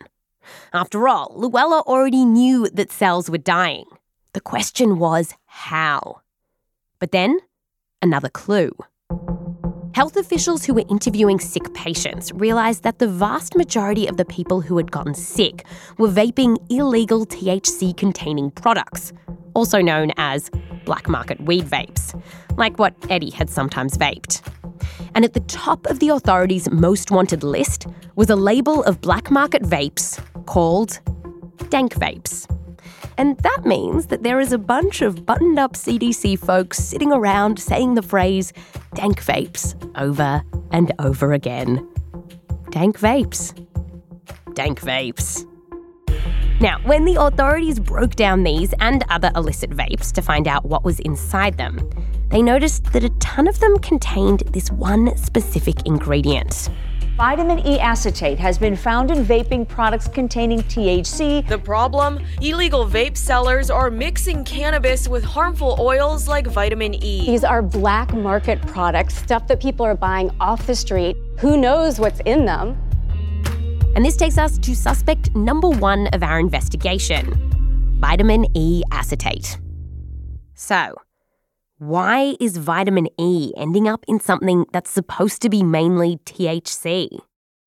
After 0.73 1.07
all, 1.07 1.35
Louella 1.35 1.81
already 1.87 2.23
knew 2.23 2.69
that 2.69 2.91
cells 2.91 3.31
were 3.31 3.39
dying. 3.39 3.85
The 4.33 4.41
question 4.41 4.99
was 4.99 5.33
how. 5.47 6.21
But 6.99 7.11
then, 7.11 7.39
another 8.01 8.29
clue. 8.29 8.71
Health 9.93 10.15
officials 10.15 10.63
who 10.65 10.73
were 10.73 10.85
interviewing 10.89 11.39
sick 11.39 11.73
patients 11.73 12.31
realised 12.33 12.83
that 12.83 12.99
the 12.99 13.07
vast 13.07 13.55
majority 13.55 14.07
of 14.07 14.17
the 14.17 14.25
people 14.25 14.61
who 14.61 14.77
had 14.77 14.91
gotten 14.91 15.13
sick 15.13 15.65
were 15.97 16.07
vaping 16.07 16.57
illegal 16.71 17.25
THC 17.25 17.97
containing 17.97 18.51
products, 18.51 19.11
also 19.55 19.81
known 19.81 20.11
as 20.17 20.49
black 20.85 21.09
market 21.09 21.41
weed 21.41 21.65
vapes, 21.65 22.19
like 22.57 22.79
what 22.79 22.93
Eddie 23.09 23.31
had 23.31 23.49
sometimes 23.49 23.97
vaped. 23.97 24.41
And 25.15 25.25
at 25.25 25.33
the 25.33 25.41
top 25.41 25.85
of 25.87 25.99
the 25.99 26.09
authorities' 26.09 26.69
most 26.71 27.11
wanted 27.11 27.43
list 27.43 27.87
was 28.15 28.29
a 28.29 28.35
label 28.35 28.83
of 28.83 29.01
black 29.01 29.29
market 29.31 29.63
vapes 29.63 30.23
called 30.45 30.99
Dank 31.69 31.93
Vapes. 31.95 32.47
And 33.17 33.37
that 33.39 33.65
means 33.65 34.07
that 34.07 34.23
there 34.23 34.39
is 34.39 34.51
a 34.51 34.57
bunch 34.57 35.01
of 35.01 35.25
buttoned 35.25 35.59
up 35.59 35.73
CDC 35.73 36.39
folks 36.39 36.77
sitting 36.77 37.11
around 37.11 37.59
saying 37.59 37.95
the 37.95 38.01
phrase 38.01 38.53
dank 38.95 39.23
vapes 39.23 39.75
over 39.95 40.43
and 40.71 40.91
over 40.99 41.33
again. 41.33 41.87
Dank 42.69 42.99
vapes. 42.99 43.53
Dank 44.53 44.79
vapes. 44.81 45.45
Now, 46.61 46.79
when 46.83 47.05
the 47.05 47.15
authorities 47.15 47.79
broke 47.79 48.15
down 48.15 48.43
these 48.43 48.73
and 48.79 49.03
other 49.09 49.31
illicit 49.35 49.69
vapes 49.69 50.11
to 50.11 50.21
find 50.21 50.47
out 50.47 50.65
what 50.65 50.83
was 50.83 50.99
inside 50.99 51.57
them, 51.57 51.89
they 52.29 52.41
noticed 52.41 52.91
that 52.93 53.03
a 53.03 53.09
ton 53.19 53.47
of 53.47 53.59
them 53.59 53.79
contained 53.79 54.41
this 54.51 54.69
one 54.71 55.15
specific 55.17 55.85
ingredient 55.85 56.69
Vitamin 57.19 57.59
E 57.67 57.77
acetate 57.81 58.39
has 58.39 58.57
been 58.57 58.77
found 58.77 59.11
in 59.11 59.25
vaping 59.25 59.67
products 59.67 60.07
containing 60.07 60.59
THC. 60.59 61.45
The 61.49 61.57
problem? 61.57 62.25
Illegal 62.39 62.85
vape 62.85 63.17
sellers 63.17 63.69
are 63.69 63.91
mixing 63.91 64.45
cannabis 64.45 65.05
with 65.05 65.21
harmful 65.21 65.75
oils 65.81 66.29
like 66.29 66.47
vitamin 66.47 66.93
E. 67.03 67.25
These 67.25 67.43
are 67.43 67.61
black 67.61 68.13
market 68.13 68.61
products, 68.61 69.17
stuff 69.17 69.47
that 69.47 69.59
people 69.59 69.85
are 69.85 69.95
buying 69.95 70.31
off 70.39 70.65
the 70.65 70.73
street. 70.73 71.17
Who 71.39 71.57
knows 71.57 71.99
what's 71.99 72.21
in 72.21 72.45
them? 72.45 72.77
And 73.97 74.05
this 74.05 74.15
takes 74.15 74.37
us 74.37 74.57
to 74.57 74.73
suspect 74.73 75.35
number 75.35 75.67
one 75.67 76.07
of 76.13 76.23
our 76.23 76.39
investigation 76.39 77.35
vitamin 77.99 78.45
E 78.55 78.81
acetate. 78.93 79.59
So, 80.53 80.95
why 81.79 82.35
is 82.41 82.57
vitamin 82.57 83.07
E 83.17 83.53
ending 83.55 83.87
up 83.87 84.03
in 84.05 84.19
something 84.19 84.65
that's 84.73 84.91
supposed 84.91 85.41
to 85.41 85.49
be 85.49 85.63
mainly 85.63 86.17
THC? 86.25 87.19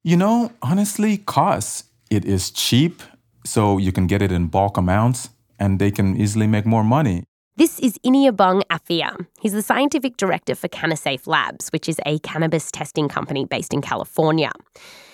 You 0.05 0.17
know, 0.19 0.53
honestly, 0.61 1.17
cost. 1.17 1.87
It 2.11 2.27
is 2.27 2.51
cheap, 2.51 3.03
so 3.47 3.79
you 3.79 3.91
can 3.91 4.07
get 4.07 4.21
it 4.21 4.31
in 4.31 4.49
bulk 4.49 4.77
amounts, 4.77 5.31
and 5.59 5.79
they 5.79 5.91
can 5.91 6.21
easily 6.21 6.47
make 6.47 6.67
more 6.67 6.85
money. 6.85 7.25
This 7.57 7.79
is 7.81 7.97
Iniobong 8.05 8.65
Afia. 8.71 9.17
He's 9.41 9.55
the 9.55 9.63
scientific 9.63 10.19
director 10.19 10.55
for 10.55 10.69
CannaSafe 10.69 11.27
Labs, 11.27 11.71
which 11.71 11.89
is 11.89 11.99
a 12.05 12.19
cannabis 12.19 12.71
testing 12.71 13.09
company 13.09 13.47
based 13.47 13.73
in 13.73 13.81
California. 13.81 14.51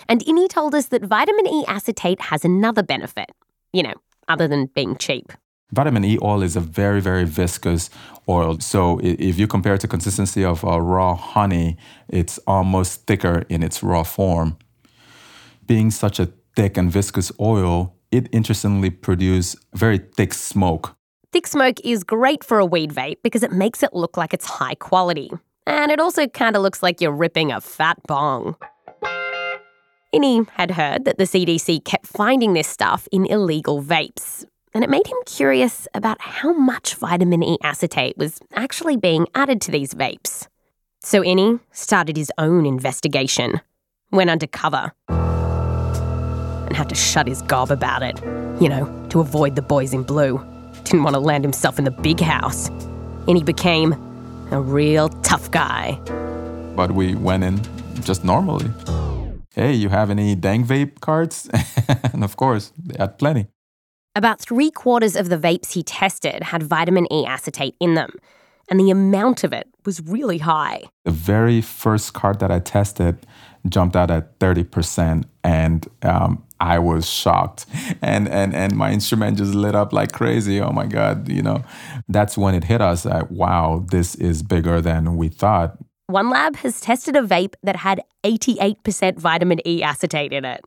And 0.08 0.24
Ini 0.24 0.48
told 0.48 0.74
us 0.74 0.86
that 0.86 1.04
vitamin 1.04 1.46
E 1.46 1.64
acetate 1.68 2.20
has 2.20 2.44
another 2.44 2.82
benefit, 2.82 3.30
you 3.72 3.84
know, 3.84 3.94
other 4.26 4.48
than 4.48 4.66
being 4.74 4.96
cheap. 4.96 5.32
Vitamin 5.70 6.04
E 6.04 6.18
oil 6.22 6.42
is 6.42 6.56
a 6.56 6.60
very, 6.60 7.00
very 7.00 7.24
viscous 7.24 7.90
oil. 8.26 8.58
So 8.60 9.00
if 9.02 9.38
you 9.38 9.46
compare 9.46 9.74
it 9.74 9.80
to 9.82 9.88
consistency 9.88 10.42
of 10.44 10.64
uh, 10.64 10.80
raw 10.80 11.14
honey, 11.14 11.76
it's 12.08 12.38
almost 12.46 13.06
thicker 13.06 13.44
in 13.50 13.62
its 13.62 13.82
raw 13.82 14.02
form. 14.02 14.56
Being 15.66 15.90
such 15.90 16.18
a 16.18 16.30
thick 16.56 16.78
and 16.78 16.90
viscous 16.90 17.30
oil, 17.38 17.94
it 18.10 18.28
interestingly 18.32 18.88
produces 18.88 19.56
very 19.74 19.98
thick 19.98 20.32
smoke. 20.32 20.96
Thick 21.32 21.46
smoke 21.46 21.76
is 21.84 22.04
great 22.04 22.42
for 22.42 22.58
a 22.58 22.64
weed 22.64 22.92
vape 22.92 23.18
because 23.22 23.42
it 23.42 23.52
makes 23.52 23.82
it 23.82 23.92
look 23.92 24.16
like 24.16 24.32
it's 24.32 24.46
high 24.46 24.74
quality. 24.74 25.30
And 25.66 25.92
it 25.92 26.00
also 26.00 26.26
kind 26.26 26.56
of 26.56 26.62
looks 26.62 26.82
like 26.82 27.02
you're 27.02 27.12
ripping 27.12 27.52
a 27.52 27.60
fat 27.60 27.98
bong. 28.06 28.56
Ini 30.14 30.48
had 30.48 30.70
heard 30.70 31.04
that 31.04 31.18
the 31.18 31.24
CDC 31.24 31.84
kept 31.84 32.06
finding 32.06 32.54
this 32.54 32.66
stuff 32.66 33.06
in 33.12 33.26
illegal 33.26 33.82
vapes, 33.82 34.46
and 34.78 34.84
it 34.84 34.90
made 34.90 35.08
him 35.08 35.18
curious 35.26 35.88
about 35.92 36.20
how 36.20 36.52
much 36.52 36.94
vitamin 36.94 37.42
E 37.42 37.58
acetate 37.64 38.16
was 38.16 38.38
actually 38.54 38.96
being 38.96 39.26
added 39.34 39.60
to 39.60 39.72
these 39.72 39.92
vapes. 39.92 40.46
So 41.00 41.20
Ini 41.20 41.58
started 41.72 42.16
his 42.16 42.30
own 42.38 42.64
investigation, 42.64 43.60
went 44.12 44.30
undercover, 44.30 44.92
and 45.08 46.76
had 46.76 46.88
to 46.90 46.94
shut 46.94 47.26
his 47.26 47.42
gob 47.42 47.72
about 47.72 48.04
it, 48.04 48.22
you 48.62 48.68
know, 48.68 48.86
to 49.08 49.18
avoid 49.18 49.56
the 49.56 49.62
boys 49.62 49.92
in 49.92 50.04
blue. 50.04 50.38
Didn't 50.84 51.02
want 51.02 51.14
to 51.14 51.20
land 51.20 51.42
himself 51.42 51.80
in 51.80 51.84
the 51.84 51.90
big 51.90 52.20
house. 52.20 52.68
And 53.26 53.36
he 53.36 53.42
became 53.42 53.94
a 54.52 54.60
real 54.60 55.08
tough 55.24 55.50
guy. 55.50 55.98
But 56.76 56.92
we 56.92 57.16
went 57.16 57.42
in 57.42 57.60
just 58.04 58.22
normally. 58.22 58.70
Hey, 59.56 59.72
you 59.72 59.88
have 59.88 60.08
any 60.08 60.36
dank 60.36 60.68
vape 60.68 61.00
cards? 61.00 61.50
and 62.12 62.22
of 62.22 62.36
course, 62.36 62.72
they 62.78 62.96
had 62.96 63.18
plenty. 63.18 63.48
About 64.18 64.40
three 64.40 64.72
quarters 64.72 65.14
of 65.14 65.28
the 65.28 65.36
vapes 65.36 65.74
he 65.74 65.84
tested 65.84 66.42
had 66.42 66.60
vitamin 66.60 67.06
E 67.12 67.24
acetate 67.24 67.76
in 67.78 67.94
them, 67.94 68.10
and 68.68 68.80
the 68.80 68.90
amount 68.90 69.44
of 69.44 69.52
it 69.52 69.68
was 69.86 70.00
really 70.00 70.38
high. 70.38 70.82
The 71.04 71.12
very 71.12 71.60
first 71.60 72.14
card 72.14 72.40
that 72.40 72.50
I 72.50 72.58
tested 72.58 73.24
jumped 73.68 73.94
out 73.94 74.10
at 74.10 74.36
30%, 74.40 75.22
and 75.44 75.86
um, 76.02 76.42
I 76.58 76.80
was 76.80 77.08
shocked. 77.08 77.66
And, 78.02 78.28
and, 78.28 78.56
and 78.56 78.76
my 78.76 78.90
instrument 78.90 79.38
just 79.38 79.54
lit 79.54 79.76
up 79.76 79.92
like 79.92 80.10
crazy. 80.10 80.60
Oh 80.60 80.72
my 80.72 80.86
God, 80.86 81.28
you 81.28 81.42
know, 81.42 81.62
that's 82.08 82.36
when 82.36 82.56
it 82.56 82.64
hit 82.64 82.80
us 82.80 83.04
that, 83.04 83.30
wow, 83.30 83.84
this 83.88 84.16
is 84.16 84.42
bigger 84.42 84.80
than 84.80 85.16
we 85.16 85.28
thought. 85.28 85.78
One 86.08 86.28
lab 86.28 86.56
has 86.56 86.80
tested 86.80 87.14
a 87.14 87.22
vape 87.22 87.54
that 87.62 87.76
had 87.76 88.02
88% 88.24 89.16
vitamin 89.16 89.60
E 89.64 89.82
acetate 89.84 90.32
in 90.32 90.44
it. 90.44 90.64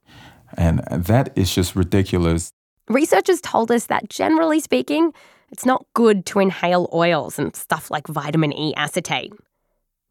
And 0.55 0.79
that 0.89 1.37
is 1.37 1.53
just 1.53 1.75
ridiculous. 1.75 2.53
Researchers 2.87 3.41
told 3.41 3.71
us 3.71 3.85
that 3.87 4.09
generally 4.09 4.59
speaking, 4.59 5.13
it's 5.51 5.65
not 5.65 5.85
good 5.93 6.25
to 6.27 6.39
inhale 6.39 6.89
oils 6.93 7.37
and 7.37 7.55
stuff 7.55 7.91
like 7.91 8.07
vitamin 8.07 8.53
E 8.53 8.73
acetate. 8.75 9.33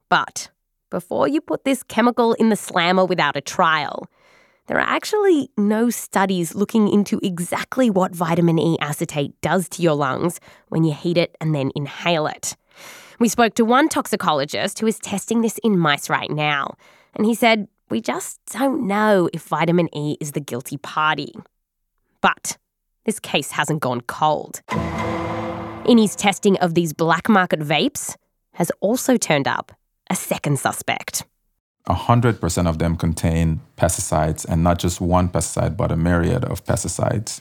But 0.08 0.50
before 0.90 1.28
you 1.28 1.40
put 1.40 1.64
this 1.64 1.82
chemical 1.82 2.34
in 2.34 2.48
the 2.48 2.56
slammer 2.56 3.04
without 3.04 3.36
a 3.36 3.40
trial, 3.40 4.06
there 4.66 4.78
are 4.78 4.88
actually 4.88 5.50
no 5.56 5.90
studies 5.90 6.54
looking 6.54 6.88
into 6.88 7.18
exactly 7.22 7.90
what 7.90 8.14
vitamin 8.14 8.58
E 8.58 8.76
acetate 8.80 9.32
does 9.40 9.68
to 9.70 9.82
your 9.82 9.94
lungs 9.94 10.40
when 10.68 10.84
you 10.84 10.92
heat 10.92 11.16
it 11.16 11.36
and 11.40 11.54
then 11.54 11.72
inhale 11.74 12.26
it. 12.26 12.56
We 13.18 13.28
spoke 13.28 13.54
to 13.54 13.64
one 13.64 13.88
toxicologist 13.88 14.78
who 14.78 14.86
is 14.86 14.98
testing 14.98 15.40
this 15.40 15.58
in 15.64 15.78
mice 15.78 16.08
right 16.08 16.30
now, 16.30 16.74
and 17.14 17.26
he 17.26 17.34
said, 17.34 17.68
We 17.90 18.00
just 18.00 18.40
don't 18.52 18.86
know 18.86 19.28
if 19.32 19.42
vitamin 19.42 19.88
E 19.94 20.16
is 20.20 20.32
the 20.32 20.40
guilty 20.40 20.76
party. 20.76 21.34
But 22.20 22.58
this 23.04 23.20
case 23.20 23.50
hasn't 23.52 23.80
gone 23.80 24.02
cold. 24.02 24.62
Ini's 25.86 26.14
testing 26.14 26.56
of 26.58 26.74
these 26.74 26.92
black 26.92 27.28
market 27.28 27.60
vapes, 27.60 28.16
has 28.54 28.70
also 28.80 29.16
turned 29.16 29.48
up 29.48 29.72
a 30.10 30.14
second 30.14 30.58
suspect. 30.58 31.24
100% 31.88 32.68
of 32.68 32.78
them 32.78 32.96
contain 32.96 33.60
pesticides, 33.76 34.44
and 34.44 34.62
not 34.62 34.78
just 34.78 35.00
one 35.00 35.28
pesticide, 35.28 35.76
but 35.76 35.90
a 35.90 35.96
myriad 35.96 36.44
of 36.44 36.64
pesticides. 36.64 37.40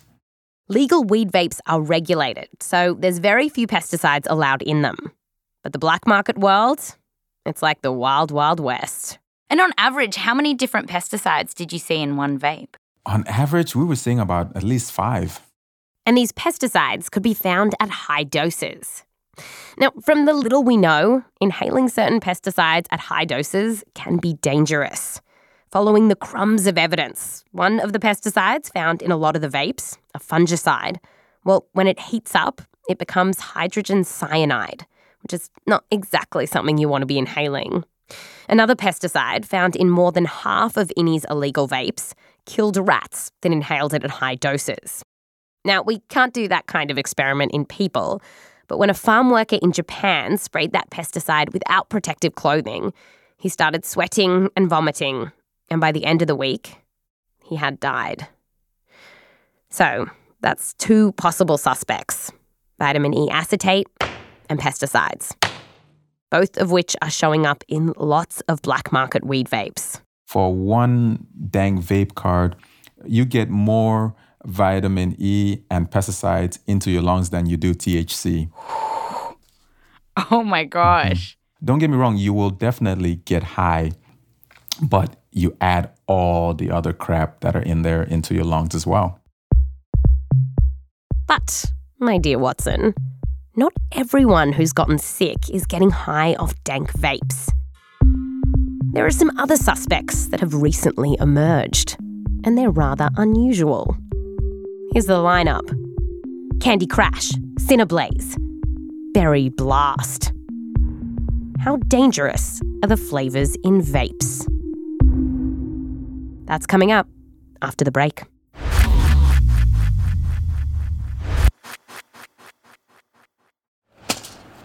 Legal 0.69 1.03
weed 1.03 1.31
vapes 1.31 1.59
are 1.65 1.81
regulated, 1.81 2.47
so 2.59 2.93
there's 2.93 3.19
very 3.19 3.49
few 3.49 3.67
pesticides 3.67 4.27
allowed 4.29 4.61
in 4.61 4.81
them. 4.81 5.11
But 5.63 5.73
the 5.73 5.79
black 5.79 6.07
market 6.07 6.37
world, 6.37 6.95
it's 7.45 7.61
like 7.61 7.81
the 7.81 7.91
wild, 7.91 8.31
wild 8.31 8.59
west. 8.59 9.17
And 9.49 9.59
on 9.59 9.71
average, 9.77 10.15
how 10.15 10.33
many 10.33 10.53
different 10.53 10.87
pesticides 10.87 11.53
did 11.53 11.73
you 11.73 11.79
see 11.79 12.01
in 12.01 12.15
one 12.15 12.39
vape? 12.39 12.75
On 13.05 13.25
average, 13.27 13.75
we 13.75 13.85
were 13.85 13.95
seeing 13.95 14.19
about 14.19 14.55
at 14.55 14.63
least 14.63 14.91
five. 14.91 15.41
And 16.05 16.17
these 16.17 16.31
pesticides 16.31 17.09
could 17.09 17.23
be 17.23 17.33
found 17.33 17.75
at 17.79 17.89
high 17.89 18.23
doses. 18.23 19.03
Now, 19.77 19.91
from 20.01 20.25
the 20.25 20.33
little 20.33 20.63
we 20.63 20.75
know, 20.75 21.23
inhaling 21.39 21.87
certain 21.87 22.19
pesticides 22.19 22.87
at 22.91 22.99
high 22.99 23.25
doses 23.25 23.83
can 23.93 24.17
be 24.17 24.33
dangerous. 24.33 25.21
Following 25.71 26.07
the 26.07 26.15
crumbs 26.15 26.67
of 26.67 26.77
evidence, 26.77 27.45
one 27.51 27.79
of 27.79 27.93
the 27.93 27.99
pesticides 27.99 28.73
found 28.73 29.01
in 29.01 29.11
a 29.11 29.17
lot 29.17 29.35
of 29.35 29.41
the 29.41 29.49
vapes, 29.49 29.97
a 30.15 30.19
fungicide, 30.19 30.97
well, 31.45 31.67
when 31.73 31.87
it 31.87 31.99
heats 31.99 32.35
up, 32.35 32.61
it 32.89 32.97
becomes 32.97 33.39
hydrogen 33.39 34.03
cyanide, 34.03 34.85
which 35.21 35.33
is 35.33 35.49
not 35.67 35.85
exactly 35.91 36.45
something 36.45 36.77
you 36.77 36.89
want 36.89 37.03
to 37.03 37.05
be 37.05 37.19
inhaling. 37.19 37.83
Another 38.49 38.75
pesticide 38.75 39.45
found 39.45 39.75
in 39.75 39.89
more 39.89 40.11
than 40.11 40.25
half 40.25 40.75
of 40.75 40.91
Ini's 40.97 41.25
illegal 41.29 41.67
vapes 41.67 42.13
killed 42.45 42.77
rats 42.77 43.31
that 43.41 43.51
inhaled 43.51 43.93
it 43.93 44.03
at 44.03 44.09
high 44.09 44.35
doses. 44.35 45.03
Now, 45.65 45.81
we 45.81 45.99
can't 46.09 46.33
do 46.33 46.47
that 46.47 46.67
kind 46.67 46.89
of 46.89 46.97
experiment 46.97 47.51
in 47.53 47.65
people, 47.65 48.21
but 48.67 48.77
when 48.77 48.89
a 48.89 48.93
farm 48.93 49.29
worker 49.29 49.57
in 49.61 49.71
Japan 49.71 50.37
sprayed 50.37 50.71
that 50.71 50.89
pesticide 50.89 51.51
without 51.53 51.89
protective 51.89 52.35
clothing, 52.35 52.93
he 53.37 53.49
started 53.49 53.85
sweating 53.85 54.49
and 54.55 54.69
vomiting, 54.69 55.31
and 55.69 55.81
by 55.81 55.91
the 55.91 56.05
end 56.05 56.21
of 56.21 56.27
the 56.27 56.35
week, 56.35 56.75
he 57.43 57.55
had 57.55 57.79
died. 57.79 58.27
So, 59.69 60.07
that's 60.41 60.73
two 60.75 61.11
possible 61.13 61.57
suspects 61.57 62.31
vitamin 62.79 63.13
E 63.13 63.29
acetate 63.29 63.87
and 64.49 64.59
pesticides, 64.59 65.35
both 66.29 66.57
of 66.57 66.71
which 66.71 66.95
are 67.01 67.09
showing 67.09 67.45
up 67.45 67.63
in 67.67 67.93
lots 67.97 68.41
of 68.41 68.61
black 68.61 68.91
market 68.91 69.25
weed 69.25 69.49
vapes. 69.49 69.99
For 70.29 70.53
one 70.53 71.25
dank 71.49 71.83
vape 71.83 72.13
card, 72.13 72.55
you 73.03 73.25
get 73.25 73.49
more 73.49 74.13
vitamin 74.45 75.15
E 75.17 75.63
and 75.71 75.89
pesticides 75.89 76.59
into 76.67 76.91
your 76.91 77.01
lungs 77.01 77.31
than 77.31 77.47
you 77.47 77.57
do 77.57 77.73
THC. 77.73 78.51
Oh 80.29 80.43
my 80.43 80.65
gosh. 80.65 81.31
Mm-hmm. 81.31 81.65
Don't 81.65 81.79
get 81.79 81.89
me 81.89 81.97
wrong, 81.97 82.15
you 82.15 82.33
will 82.33 82.51
definitely 82.51 83.15
get 83.15 83.41
high, 83.41 83.93
but 84.79 85.15
you 85.31 85.57
add 85.61 85.89
all 86.05 86.53
the 86.53 86.69
other 86.69 86.93
crap 86.93 87.39
that 87.39 87.55
are 87.55 87.63
in 87.63 87.81
there 87.81 88.03
into 88.03 88.35
your 88.35 88.43
lungs 88.43 88.75
as 88.75 88.85
well. 88.85 89.19
But, 91.25 91.65
my 91.97 92.19
dear 92.19 92.37
Watson, 92.37 92.93
not 93.55 93.73
everyone 93.93 94.51
who's 94.51 94.73
gotten 94.73 94.99
sick 94.99 95.49
is 95.49 95.65
getting 95.65 95.89
high 95.89 96.35
off 96.35 96.53
dank 96.65 96.91
vapes. 96.93 97.49
There 98.91 99.05
are 99.05 99.11
some 99.11 99.31
other 99.37 99.55
suspects 99.55 100.29
that 100.29 100.39
have 100.39 100.55
recently 100.55 101.15
emerged, 101.19 101.95
and 102.43 102.57
they're 102.57 102.71
rather 102.71 103.11
unusual. 103.17 103.95
Here's 104.93 105.05
the 105.05 105.13
lineup 105.13 105.69
Candy 106.59 106.87
Crash, 106.87 107.29
Cineblaze, 107.59 108.35
Berry 109.13 109.49
Blast. 109.49 110.33
How 111.59 111.77
dangerous 111.87 112.61
are 112.81 112.89
the 112.89 112.97
flavours 112.97 113.55
in 113.63 113.79
vapes? 113.79 114.47
That's 116.47 116.65
coming 116.65 116.91
up 116.91 117.07
after 117.61 117.85
the 117.85 117.91
break. 117.91 118.23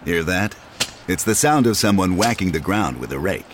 Hear 0.03 0.23
that? 0.23 0.55
It's 1.07 1.23
the 1.23 1.35
sound 1.35 1.67
of 1.67 1.77
someone 1.77 2.17
whacking 2.17 2.53
the 2.53 2.59
ground 2.59 2.99
with 2.99 3.11
a 3.11 3.19
rake. 3.19 3.45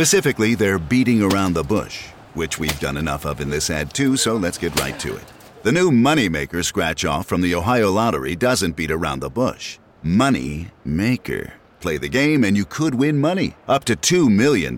Specifically, 0.00 0.54
they're 0.54 0.78
beating 0.78 1.20
around 1.20 1.52
the 1.52 1.62
bush, 1.62 2.06
which 2.32 2.58
we've 2.58 2.80
done 2.80 2.96
enough 2.96 3.26
of 3.26 3.38
in 3.38 3.50
this 3.50 3.68
ad 3.68 3.92
too, 3.92 4.16
so 4.16 4.34
let's 4.34 4.56
get 4.56 4.80
right 4.80 4.98
to 4.98 5.14
it. 5.14 5.32
The 5.62 5.72
new 5.72 5.90
Moneymaker 5.90 6.64
scratch 6.64 7.04
off 7.04 7.26
from 7.26 7.42
the 7.42 7.54
Ohio 7.54 7.90
Lottery 7.90 8.34
doesn't 8.34 8.76
beat 8.76 8.90
around 8.90 9.20
the 9.20 9.28
bush. 9.28 9.78
Money 10.02 10.68
Maker. 10.86 11.52
Play 11.80 11.98
the 11.98 12.08
game 12.08 12.44
and 12.44 12.56
you 12.56 12.64
could 12.64 12.94
win 12.94 13.20
money 13.20 13.56
up 13.68 13.84
to 13.84 13.94
$2 13.94 14.34
million. 14.34 14.74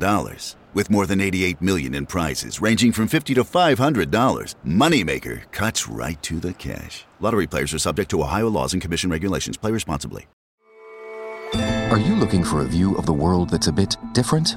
With 0.74 0.90
more 0.90 1.06
than 1.06 1.20
88 1.20 1.62
million 1.62 1.94
in 1.94 2.06
prizes 2.06 2.60
ranging 2.60 2.90
from 2.90 3.06
50 3.06 3.34
to 3.34 3.44
$500, 3.44 4.54
Moneymaker 4.66 5.52
cuts 5.52 5.88
right 5.88 6.20
to 6.24 6.40
the 6.40 6.52
cash. 6.54 7.04
Lottery 7.20 7.46
players 7.46 7.72
are 7.72 7.78
subject 7.78 8.10
to 8.10 8.22
Ohio 8.22 8.48
laws 8.48 8.72
and 8.72 8.82
commission 8.82 9.08
regulations. 9.08 9.56
Play 9.56 9.70
responsibly. 9.70 10.26
Are 11.54 11.98
you 11.98 12.16
looking 12.16 12.42
for 12.42 12.62
a 12.62 12.64
view 12.64 12.96
of 12.96 13.06
the 13.06 13.12
world 13.12 13.50
that's 13.50 13.68
a 13.68 13.72
bit 13.72 13.96
different? 14.14 14.56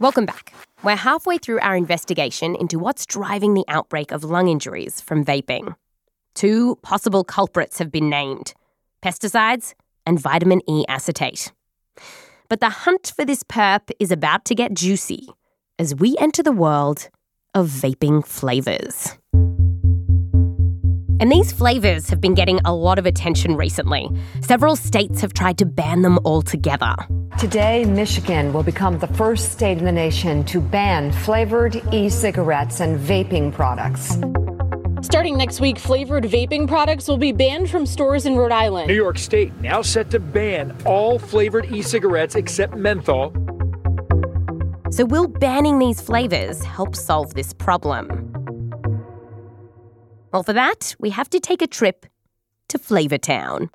Welcome 0.00 0.26
back. 0.26 0.54
We're 0.84 0.94
halfway 0.94 1.38
through 1.38 1.58
our 1.58 1.76
investigation 1.76 2.54
into 2.54 2.78
what's 2.78 3.04
driving 3.04 3.54
the 3.54 3.64
outbreak 3.66 4.12
of 4.12 4.22
lung 4.22 4.46
injuries 4.46 5.00
from 5.00 5.24
vaping. 5.24 5.74
Two 6.34 6.76
possible 6.82 7.24
culprits 7.24 7.80
have 7.80 7.90
been 7.90 8.08
named 8.08 8.54
pesticides 9.02 9.74
and 10.06 10.20
vitamin 10.20 10.60
E 10.68 10.84
acetate. 10.88 11.50
But 12.48 12.60
the 12.60 12.68
hunt 12.68 13.12
for 13.16 13.24
this 13.24 13.42
perp 13.42 13.90
is 13.98 14.12
about 14.12 14.44
to 14.44 14.54
get 14.54 14.72
juicy 14.72 15.30
as 15.80 15.96
we 15.96 16.16
enter 16.18 16.44
the 16.44 16.52
world 16.52 17.08
of 17.52 17.66
vaping 17.68 18.24
flavors. 18.24 19.18
And 21.20 21.32
these 21.32 21.50
flavors 21.50 22.08
have 22.10 22.20
been 22.20 22.34
getting 22.34 22.60
a 22.64 22.72
lot 22.72 22.98
of 22.98 23.04
attention 23.04 23.56
recently. 23.56 24.08
Several 24.40 24.76
states 24.76 25.20
have 25.20 25.34
tried 25.34 25.58
to 25.58 25.66
ban 25.66 26.02
them 26.02 26.18
altogether. 26.24 26.94
Today, 27.38 27.84
Michigan 27.84 28.52
will 28.52 28.62
become 28.62 28.98
the 28.98 29.08
first 29.08 29.50
state 29.50 29.78
in 29.78 29.84
the 29.84 29.92
nation 29.92 30.44
to 30.44 30.60
ban 30.60 31.10
flavored 31.10 31.82
e 31.92 32.08
cigarettes 32.08 32.80
and 32.80 32.98
vaping 32.98 33.52
products. 33.52 34.18
Starting 35.04 35.36
next 35.36 35.60
week, 35.60 35.78
flavored 35.78 36.24
vaping 36.24 36.68
products 36.68 37.08
will 37.08 37.18
be 37.18 37.32
banned 37.32 37.70
from 37.70 37.86
stores 37.86 38.26
in 38.26 38.36
Rhode 38.36 38.52
Island. 38.52 38.88
New 38.88 38.94
York 38.94 39.18
State 39.18 39.52
now 39.60 39.82
set 39.82 40.10
to 40.10 40.20
ban 40.20 40.76
all 40.84 41.18
flavored 41.18 41.72
e 41.72 41.82
cigarettes 41.82 42.34
except 42.36 42.74
menthol. 42.74 43.32
So, 44.90 45.04
will 45.04 45.28
banning 45.28 45.78
these 45.78 46.00
flavors 46.00 46.64
help 46.64 46.96
solve 46.96 47.34
this 47.34 47.52
problem? 47.52 48.27
Well, 50.32 50.42
for 50.42 50.52
that, 50.52 50.94
we 50.98 51.10
have 51.10 51.30
to 51.30 51.40
take 51.40 51.62
a 51.62 51.66
trip 51.66 52.06
to 52.68 52.78
Flavortown. 52.78 53.70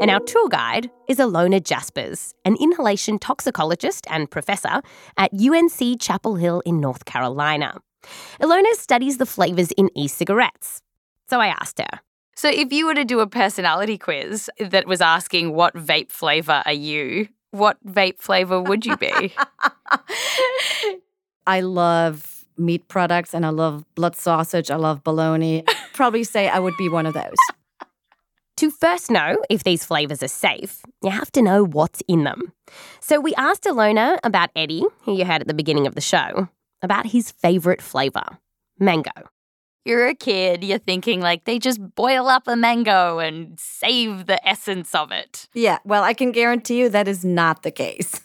And 0.00 0.10
our 0.10 0.20
tour 0.20 0.48
guide 0.48 0.90
is 1.08 1.18
Ilona 1.18 1.62
Jaspers, 1.62 2.34
an 2.44 2.56
inhalation 2.60 3.18
toxicologist 3.18 4.06
and 4.10 4.30
professor 4.30 4.82
at 5.16 5.32
UNC 5.32 6.00
Chapel 6.00 6.34
Hill 6.34 6.62
in 6.66 6.80
North 6.80 7.04
Carolina. 7.04 7.78
Ilona 8.40 8.74
studies 8.74 9.18
the 9.18 9.26
flavors 9.26 9.70
in 9.72 9.88
e 9.96 10.08
cigarettes. 10.08 10.82
So 11.28 11.40
I 11.40 11.46
asked 11.46 11.78
her. 11.78 12.00
So, 12.34 12.50
if 12.50 12.72
you 12.72 12.86
were 12.86 12.94
to 12.94 13.04
do 13.04 13.20
a 13.20 13.26
personality 13.26 13.96
quiz 13.96 14.50
that 14.60 14.86
was 14.86 15.00
asking 15.00 15.54
what 15.54 15.74
vape 15.74 16.10
flavor 16.10 16.62
are 16.66 16.72
you, 16.72 17.28
what 17.52 17.78
vape 17.86 18.18
flavor 18.18 18.60
would 18.60 18.84
you 18.84 18.96
be? 18.98 19.34
I 21.46 21.60
love 21.60 22.35
meat 22.58 22.88
products 22.88 23.34
and 23.34 23.44
I 23.44 23.50
love 23.50 23.84
blood 23.94 24.16
sausage. 24.16 24.70
I 24.70 24.76
love 24.76 25.04
bologna. 25.04 25.64
Probably 25.92 26.24
say 26.24 26.48
I 26.48 26.58
would 26.58 26.76
be 26.76 26.88
one 26.88 27.06
of 27.06 27.14
those. 27.14 27.36
To 28.60 28.70
first 28.70 29.10
know 29.10 29.36
if 29.50 29.64
these 29.64 29.84
flavours 29.84 30.22
are 30.22 30.28
safe, 30.28 30.80
you 31.02 31.10
have 31.10 31.30
to 31.32 31.42
know 31.42 31.62
what's 31.62 32.02
in 32.08 32.24
them. 32.24 32.54
So 33.00 33.20
we 33.20 33.34
asked 33.34 33.64
Ilona 33.64 34.16
about 34.24 34.48
Eddie, 34.56 34.82
who 35.02 35.14
you 35.14 35.26
heard 35.26 35.42
at 35.42 35.46
the 35.46 35.52
beginning 35.52 35.86
of 35.86 35.94
the 35.94 36.00
show, 36.00 36.48
about 36.80 37.04
his 37.04 37.30
favourite 37.30 37.82
flavour 37.82 38.38
mango. 38.78 39.10
You're 39.86 40.08
a 40.08 40.16
kid, 40.16 40.64
you're 40.64 40.78
thinking 40.78 41.20
like 41.20 41.44
they 41.44 41.60
just 41.60 41.94
boil 41.94 42.26
up 42.26 42.48
a 42.48 42.56
mango 42.56 43.20
and 43.20 43.56
save 43.56 44.26
the 44.26 44.44
essence 44.46 44.92
of 44.96 45.12
it. 45.12 45.46
Yeah, 45.54 45.78
well, 45.84 46.02
I 46.02 46.12
can 46.12 46.32
guarantee 46.32 46.80
you 46.80 46.88
that 46.88 47.06
is 47.06 47.24
not 47.24 47.62
the 47.62 47.70
case. 47.70 48.20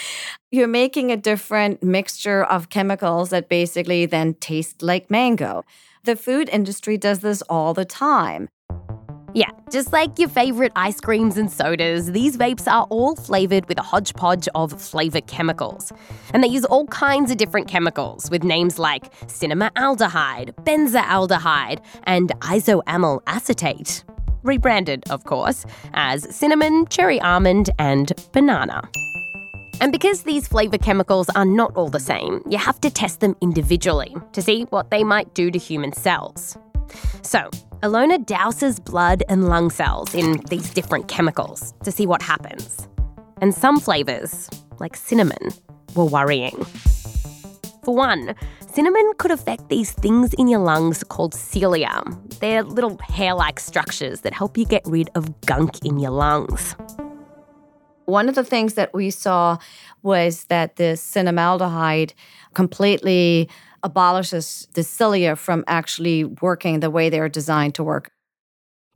you're 0.50 0.66
making 0.66 1.12
a 1.12 1.18
different 1.18 1.82
mixture 1.82 2.44
of 2.44 2.70
chemicals 2.70 3.28
that 3.28 3.50
basically 3.50 4.06
then 4.06 4.32
taste 4.32 4.80
like 4.80 5.10
mango. 5.10 5.66
The 6.04 6.16
food 6.16 6.48
industry 6.48 6.96
does 6.96 7.18
this 7.18 7.42
all 7.42 7.74
the 7.74 7.84
time. 7.84 8.48
Yeah, 9.34 9.50
just 9.70 9.94
like 9.94 10.18
your 10.18 10.28
favourite 10.28 10.72
ice 10.76 11.00
creams 11.00 11.38
and 11.38 11.50
sodas, 11.50 12.12
these 12.12 12.36
vapes 12.36 12.70
are 12.70 12.86
all 12.90 13.16
flavoured 13.16 13.66
with 13.66 13.78
a 13.78 13.82
hodgepodge 13.82 14.46
of 14.54 14.78
flavour 14.78 15.22
chemicals. 15.22 15.90
And 16.34 16.44
they 16.44 16.48
use 16.48 16.66
all 16.66 16.86
kinds 16.88 17.30
of 17.30 17.38
different 17.38 17.66
chemicals 17.66 18.30
with 18.30 18.44
names 18.44 18.78
like 18.78 19.10
cinnamaldehyde, 19.28 20.52
benzaldehyde, 20.64 21.80
and 22.04 22.28
isoamyl 22.40 23.22
acetate. 23.26 24.04
Rebranded, 24.42 25.08
of 25.08 25.24
course, 25.24 25.64
as 25.94 26.24
cinnamon, 26.34 26.86
cherry 26.90 27.18
almond, 27.22 27.70
and 27.78 28.12
banana. 28.32 28.86
And 29.80 29.92
because 29.92 30.24
these 30.24 30.46
flavour 30.46 30.76
chemicals 30.76 31.30
are 31.30 31.46
not 31.46 31.74
all 31.74 31.88
the 31.88 32.00
same, 32.00 32.42
you 32.50 32.58
have 32.58 32.80
to 32.82 32.90
test 32.90 33.20
them 33.20 33.34
individually 33.40 34.14
to 34.32 34.42
see 34.42 34.64
what 34.64 34.90
they 34.90 35.04
might 35.04 35.32
do 35.32 35.50
to 35.50 35.58
human 35.58 35.94
cells. 35.94 36.58
So, 37.22 37.50
Ilona 37.82 38.24
douses 38.24 38.82
blood 38.84 39.22
and 39.28 39.48
lung 39.48 39.70
cells 39.70 40.14
in 40.14 40.40
these 40.50 40.70
different 40.70 41.08
chemicals 41.08 41.74
to 41.84 41.90
see 41.90 42.06
what 42.06 42.22
happens. 42.22 42.88
And 43.40 43.54
some 43.54 43.80
flavours, 43.80 44.48
like 44.78 44.96
cinnamon, 44.96 45.50
were 45.94 46.04
worrying. 46.04 46.64
For 47.84 47.96
one, 47.96 48.36
cinnamon 48.72 49.12
could 49.18 49.32
affect 49.32 49.68
these 49.68 49.90
things 49.90 50.32
in 50.34 50.46
your 50.46 50.60
lungs 50.60 51.02
called 51.02 51.34
cilia. 51.34 52.04
They're 52.38 52.62
little 52.62 52.96
hair 52.98 53.34
like 53.34 53.58
structures 53.58 54.20
that 54.20 54.32
help 54.32 54.56
you 54.56 54.64
get 54.64 54.82
rid 54.86 55.10
of 55.16 55.40
gunk 55.40 55.84
in 55.84 55.98
your 55.98 56.12
lungs. 56.12 56.76
One 58.04 58.28
of 58.28 58.36
the 58.36 58.44
things 58.44 58.74
that 58.74 58.94
we 58.94 59.10
saw 59.10 59.58
was 60.02 60.44
that 60.44 60.76
the 60.76 60.96
cinnamaldehyde 60.96 62.12
completely 62.54 63.48
abolishes 63.82 64.68
the 64.74 64.82
cilia 64.82 65.36
from 65.36 65.64
actually 65.66 66.24
working 66.24 66.80
the 66.80 66.90
way 66.90 67.10
they're 67.10 67.28
designed 67.28 67.74
to 67.76 67.84
work. 67.84 68.10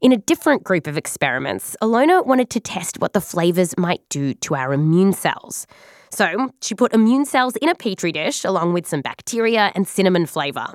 In 0.03 0.13
a 0.13 0.19
different 0.19 0.63
group 0.63 0.87
of 0.87 0.99
experiments, 0.99 1.75
Ilona 1.83 2.25
wanted 2.27 2.51
to 2.51 2.61
test 2.61 3.01
what 3.01 3.15
the 3.15 3.21
flavours 3.21 3.77
might 3.79 4.07
do 4.11 4.35
to 4.35 4.55
our 4.55 4.73
immune 4.73 5.13
cells. 5.13 5.67
So 6.11 6.51
she 6.63 6.75
put 6.75 6.93
immune 6.93 7.25
cells 7.25 7.57
in 7.57 7.69
a 7.69 7.75
petri 7.75 8.13
dish 8.13 8.45
along 8.45 8.75
with 8.75 8.87
some 8.87 9.01
bacteria 9.01 9.73
and 9.75 9.89
cinnamon 9.89 10.27
flavour. 10.27 10.75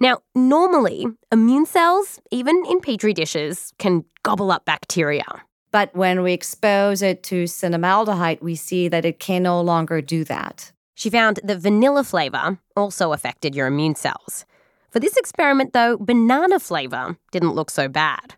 Now, 0.00 0.18
normally, 0.34 1.06
immune 1.30 1.66
cells, 1.66 2.20
even 2.30 2.64
in 2.68 2.80
petri 2.80 3.12
dishes, 3.12 3.72
can 3.78 4.04
gobble 4.22 4.50
up 4.50 4.64
bacteria. 4.64 5.24
But 5.70 5.94
when 5.94 6.22
we 6.22 6.32
expose 6.32 7.02
it 7.02 7.24
to 7.24 7.44
cinnamaldehyde, 7.44 8.40
we 8.40 8.54
see 8.54 8.86
that 8.88 9.04
it 9.04 9.18
can 9.18 9.42
no 9.42 9.60
longer 9.60 10.00
do 10.00 10.22
that. 10.24 10.72
She 10.94 11.10
found 11.10 11.40
that 11.42 11.58
vanilla 11.58 12.04
flavour 12.04 12.58
also 12.76 13.12
affected 13.12 13.54
your 13.54 13.66
immune 13.66 13.94
cells. 13.94 14.44
For 14.90 15.00
this 15.00 15.16
experiment, 15.16 15.72
though, 15.72 15.96
banana 15.96 16.60
flavour 16.60 17.16
didn't 17.32 17.54
look 17.54 17.70
so 17.70 17.88
bad. 17.88 18.34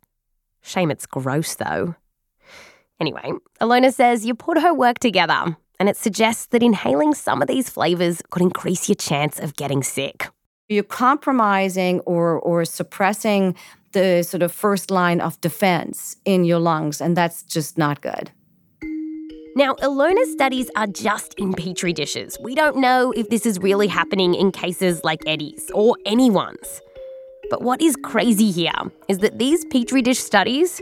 Shame 0.63 0.91
it's 0.91 1.07
gross, 1.07 1.55
though. 1.55 1.95
Anyway, 2.99 3.33
Ilona 3.61 3.93
says 3.93 4.25
you 4.25 4.35
put 4.35 4.59
her 4.61 4.73
work 4.73 4.99
together, 4.99 5.57
and 5.79 5.89
it 5.89 5.99
suggests 5.99 6.47
that 6.47 6.63
inhaling 6.63 7.15
some 7.15 7.43
of 7.43 7.49
these 7.49 7.69
flavours 7.69 8.23
could 8.31 8.43
increase 8.43 8.89
your 8.89 8.97
chance 8.97 9.39
of 9.39 9.55
getting 9.57 9.83
sick. 9.83 10.29
You're 10.69 10.83
compromising 10.83 12.01
or, 12.01 12.41
or 12.41 12.65
suppressing 12.65 13.55
the 13.93 14.23
sort 14.23 14.43
of 14.43 14.51
first 14.51 14.91
line 14.91 15.21
of 15.21 15.41
defense 15.41 16.17
in 16.25 16.45
your 16.45 16.59
lungs, 16.59 17.01
and 17.01 17.17
that's 17.17 17.43
just 17.43 17.77
not 17.77 18.01
good. 18.01 18.31
Now, 19.57 19.75
Ilona's 19.77 20.31
studies 20.33 20.71
are 20.77 20.87
just 20.87 21.33
in 21.39 21.55
petri 21.55 21.95
dishes. 21.95 22.37
We 22.43 22.55
don't 22.55 22.77
know 22.77 23.11
if 23.13 23.31
this 23.31 23.47
is 23.47 23.59
really 23.59 23.87
happening 23.87 24.35
in 24.35 24.53
cases 24.53 25.03
like 25.03 25.23
Eddie's 25.27 25.71
or 25.73 25.97
anyone's. 26.05 26.83
But 27.49 27.63
what 27.63 27.81
is 27.81 27.97
crazy 27.97 28.51
here 28.51 28.93
is 29.09 29.21
that 29.21 29.39
these 29.39 29.65
petri 29.65 30.03
dish 30.03 30.19
studies 30.19 30.79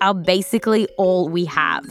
are 0.00 0.14
basically 0.14 0.86
all 0.96 1.28
we 1.28 1.46
have. 1.46 1.84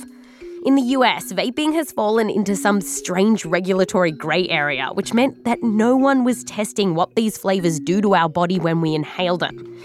In 0.66 0.76
the 0.76 0.84
US, 1.00 1.34
vaping 1.34 1.74
has 1.74 1.92
fallen 1.92 2.30
into 2.30 2.56
some 2.56 2.80
strange 2.80 3.44
regulatory 3.44 4.14
grey 4.14 4.48
area, 4.48 4.92
which 4.94 5.14
meant 5.14 5.44
that 5.44 5.64
no 5.64 5.98
one 5.98 6.24
was 6.24 6.46
testing 6.46 6.96
what 6.96 7.14
these 7.16 7.38
flavours 7.38 7.78
do 7.78 8.00
to 8.00 8.16
our 8.16 8.30
body 8.30 8.58
when 8.58 8.80
we 8.80 8.96
inhale 8.96 9.36
them. 9.36 9.78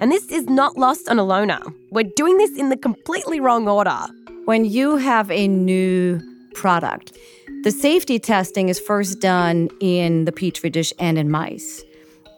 And 0.00 0.12
this 0.12 0.30
is 0.30 0.44
not 0.44 0.76
lost 0.76 1.08
on 1.08 1.16
Ilona. 1.16 1.74
We're 1.90 2.08
doing 2.14 2.38
this 2.38 2.56
in 2.56 2.68
the 2.68 2.76
completely 2.76 3.40
wrong 3.40 3.66
order. 3.66 4.06
When 4.44 4.64
you 4.64 4.96
have 4.96 5.30
a 5.30 5.46
new 5.46 6.20
product, 6.54 7.16
the 7.62 7.70
safety 7.70 8.18
testing 8.18 8.68
is 8.68 8.80
first 8.80 9.20
done 9.20 9.68
in 9.80 10.24
the 10.24 10.32
petri 10.32 10.68
dish 10.68 10.92
and 10.98 11.16
in 11.16 11.30
mice. 11.30 11.80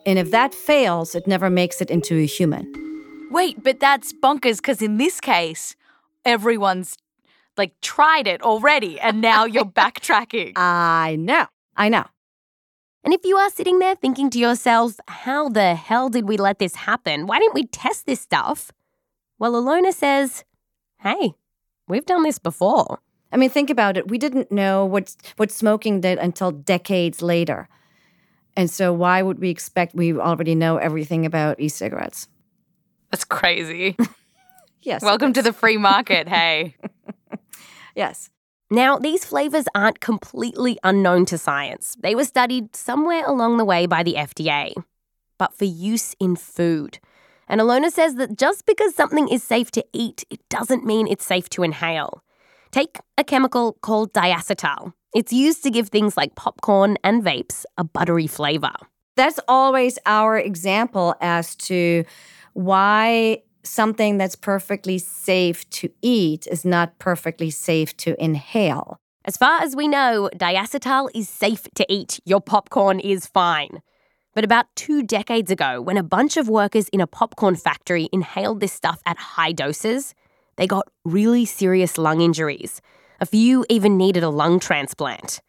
And 0.05 0.19
if 0.19 0.31
that 0.31 0.53
fails, 0.53 1.15
it 1.15 1.27
never 1.27 1.49
makes 1.49 1.81
it 1.81 1.91
into 1.91 2.19
a 2.19 2.27
human. 2.27 2.71
Wait, 3.31 3.63
but 3.63 3.81
that's 3.81 4.13
bonkers 4.13 4.59
because 4.59 4.83
in 4.83 4.99
this 4.99 5.19
case, 5.19 5.77
everyone's 6.27 6.99
like 7.57 7.73
tried 7.81 8.27
it 8.27 8.43
already 8.43 9.01
and 9.01 9.23
now 9.23 9.45
you're 9.47 9.65
backtracking. 9.65 10.53
I 10.57 11.17
know. 11.19 11.47
I 11.75 11.89
know. 11.89 12.05
And 13.03 13.15
if 13.15 13.25
you 13.25 13.39
are 13.39 13.49
sitting 13.49 13.79
there 13.79 13.95
thinking 13.95 14.29
to 14.29 14.39
yourself, 14.39 15.01
how 15.09 15.49
the 15.49 15.75
hell 15.75 16.11
did 16.11 16.29
we 16.29 16.37
let 16.37 16.59
this 16.59 16.75
happen? 16.75 17.27
Why 17.27 17.39
didn't 17.39 17.55
we 17.55 17.65
test 17.65 18.05
this 18.05 18.21
stuff? 18.21 18.73
Well, 19.39 19.55
Ilona 19.55 19.95
says, 19.95 20.45
hey, 20.99 21.35
We've 21.87 22.07
done 22.07 22.23
this 22.23 22.39
before. 22.39 23.01
I 23.31 23.37
mean, 23.37 23.51
think 23.51 23.69
about 23.69 23.97
it. 23.97 24.09
We 24.09 24.19
didn't 24.19 24.53
know 24.53 24.87
what 24.87 25.15
what 25.37 25.51
smoking 25.51 26.01
did 26.01 26.19
until 26.19 26.51
decades 26.51 27.21
later. 27.21 27.69
And 28.57 28.71
so 28.71 28.93
why 28.93 29.23
would 29.23 29.41
we 29.41 29.51
expect 29.51 29.95
we 29.95 30.13
already 30.15 30.55
know 30.55 30.77
everything 30.77 31.27
about 31.27 31.59
e-cigarettes? 31.59 32.29
That's 33.11 33.25
crazy. 33.25 33.97
yes. 34.83 35.03
Welcome 35.03 35.33
to 35.33 35.43
the 35.43 35.53
free 35.53 35.77
market, 35.77 36.29
hey. 36.29 36.77
yes. 37.97 38.31
Now, 38.71 38.99
these 38.99 39.25
flavors 39.25 39.67
aren't 39.75 40.01
completely 40.01 40.79
unknown 40.85 41.27
to 41.27 41.39
science. 41.39 41.97
They 42.01 42.15
were 42.15 42.25
studied 42.25 42.75
somewhere 42.75 43.25
along 43.27 43.59
the 43.59 43.65
way 43.65 43.87
by 43.87 44.03
the 44.03 44.15
FDA, 44.15 44.73
but 45.39 45.53
for 45.57 45.65
use 45.65 46.15
in 46.19 46.37
food. 46.37 46.99
And 47.49 47.61
Ilona 47.61 47.91
says 47.91 48.15
that 48.17 48.39
just 48.39 48.67
because 48.67 48.95
something 48.95 49.29
is 49.29 49.43
safe 49.43 49.71
to 49.73 49.85
eat, 49.93 50.25
it 50.31 50.41
doesn't 50.49 50.85
mean 50.85 51.07
it's 51.07 51.27
safe 51.27 51.49
to 51.51 51.63
inhale. 51.63 52.23
Take 52.71 52.99
a 53.19 53.25
chemical 53.25 53.75
called 53.83 54.13
diacetyl. 54.13 54.93
It's 55.15 55.33
used 55.33 55.63
to 55.63 55.71
give 55.71 55.89
things 55.89 56.17
like 56.17 56.35
popcorn 56.35 56.97
and 57.05 57.23
vapes 57.23 57.65
a 57.79 57.85
buttery 57.85 58.27
flavor. 58.27 58.73
That's 59.17 59.39
always 59.47 59.99
our 60.07 60.39
example 60.39 61.15
as 61.21 61.55
to 61.57 62.05
why 62.55 63.43
something 63.63 64.19
that's 64.19 64.37
perfectly 64.37 64.99
safe 64.99 65.69
to 65.71 65.91
eat 66.03 66.47
is 66.51 66.65
not 66.65 66.99
perfectly 66.99 67.51
safe 67.51 67.97
to 67.99 68.21
inhale. 68.23 68.97
As 69.25 69.37
far 69.37 69.63
as 69.63 69.75
we 69.75 69.89
know, 69.89 70.29
diacetyl 70.37 71.09
is 71.15 71.29
safe 71.29 71.67
to 71.77 71.87
eat. 71.89 72.21
Your 72.25 72.41
popcorn 72.41 73.01
is 73.01 73.27
fine. 73.27 73.81
But 74.35 74.45
about 74.45 74.67
two 74.75 75.03
decades 75.03 75.51
ago, 75.51 75.81
when 75.81 75.97
a 75.97 76.03
bunch 76.03 76.37
of 76.37 76.49
workers 76.49 76.89
in 76.89 77.01
a 77.01 77.07
popcorn 77.07 77.55
factory 77.55 78.09
inhaled 78.13 78.61
this 78.61 78.73
stuff 78.73 79.01
at 79.07 79.17
high 79.17 79.53
doses, 79.53 80.15
they 80.57 80.67
got 80.67 80.89
really 81.05 81.45
serious 81.45 81.97
lung 81.99 82.21
injuries. 82.21 82.81
A 83.21 83.27
few 83.27 83.65
even 83.69 83.97
needed 83.97 84.25
a 84.25 84.31
lung 84.31 84.59
transplant. 84.59 85.41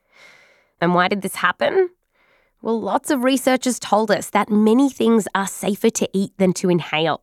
And 0.80 0.94
why 0.94 1.08
did 1.08 1.24
this 1.24 1.36
happen? 1.36 1.90
Well, 2.62 2.80
lots 2.80 3.10
of 3.10 3.24
researchers 3.24 3.80
told 3.80 4.12
us 4.12 4.30
that 4.32 4.50
many 4.50 4.90
things 4.90 5.28
are 5.34 5.48
safer 5.48 5.90
to 5.90 6.10
eat 6.14 6.32
than 6.38 6.54
to 6.54 6.70
inhale. 6.70 7.22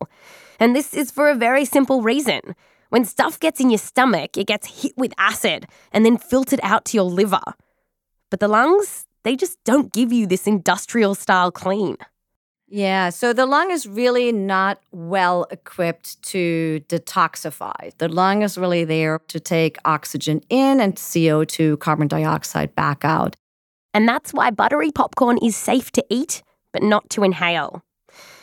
And 0.59 0.75
this 0.75 0.93
is 0.93 1.11
for 1.11 1.29
a 1.29 1.35
very 1.35 1.65
simple 1.65 2.01
reason. 2.01 2.55
When 2.89 3.05
stuff 3.05 3.39
gets 3.39 3.59
in 3.59 3.69
your 3.69 3.79
stomach, 3.79 4.37
it 4.37 4.47
gets 4.47 4.83
hit 4.83 4.93
with 4.97 5.13
acid 5.17 5.65
and 5.91 6.05
then 6.05 6.17
filtered 6.17 6.59
out 6.61 6.85
to 6.85 6.97
your 6.97 7.05
liver. 7.05 7.41
But 8.29 8.39
the 8.39 8.47
lungs, 8.47 9.05
they 9.23 9.35
just 9.35 9.57
don't 9.63 9.91
give 9.91 10.11
you 10.11 10.27
this 10.27 10.47
industrial 10.47 11.15
style 11.15 11.51
clean. 11.51 11.97
Yeah, 12.67 13.09
so 13.11 13.33
the 13.33 13.45
lung 13.45 13.69
is 13.69 13.85
really 13.85 14.31
not 14.31 14.79
well 14.91 15.45
equipped 15.51 16.21
to 16.23 16.81
detoxify. 16.87 17.95
The 17.99 18.07
lung 18.07 18.41
is 18.41 18.57
really 18.57 18.83
there 18.83 19.19
to 19.27 19.39
take 19.39 19.77
oxygen 19.85 20.41
in 20.49 20.81
and 20.81 20.95
CO2, 20.95 21.79
carbon 21.79 22.07
dioxide, 22.07 22.73
back 22.73 23.05
out. 23.05 23.35
And 23.93 24.07
that's 24.07 24.33
why 24.33 24.49
buttery 24.49 24.91
popcorn 24.91 25.37
is 25.37 25.55
safe 25.55 25.91
to 25.91 26.03
eat, 26.09 26.41
but 26.71 26.81
not 26.81 27.09
to 27.11 27.23
inhale. 27.23 27.83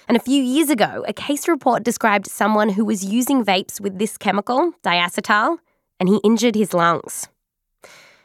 And 0.07 0.16
a 0.16 0.21
few 0.21 0.43
years 0.43 0.71
ago, 0.71 1.05
a 1.09 1.12
case 1.12 1.49
report 1.49 1.83
described 1.83 2.27
someone 2.27 2.69
who 2.69 2.85
was 2.85 3.05
using 3.05 3.45
vapes 3.45 3.81
with 3.81 3.99
this 3.99 4.16
chemical, 4.16 4.73
diacetyl, 4.85 5.59
and 5.99 6.09
he 6.09 6.21
injured 6.23 6.55
his 6.55 6.73
lungs. 6.73 7.29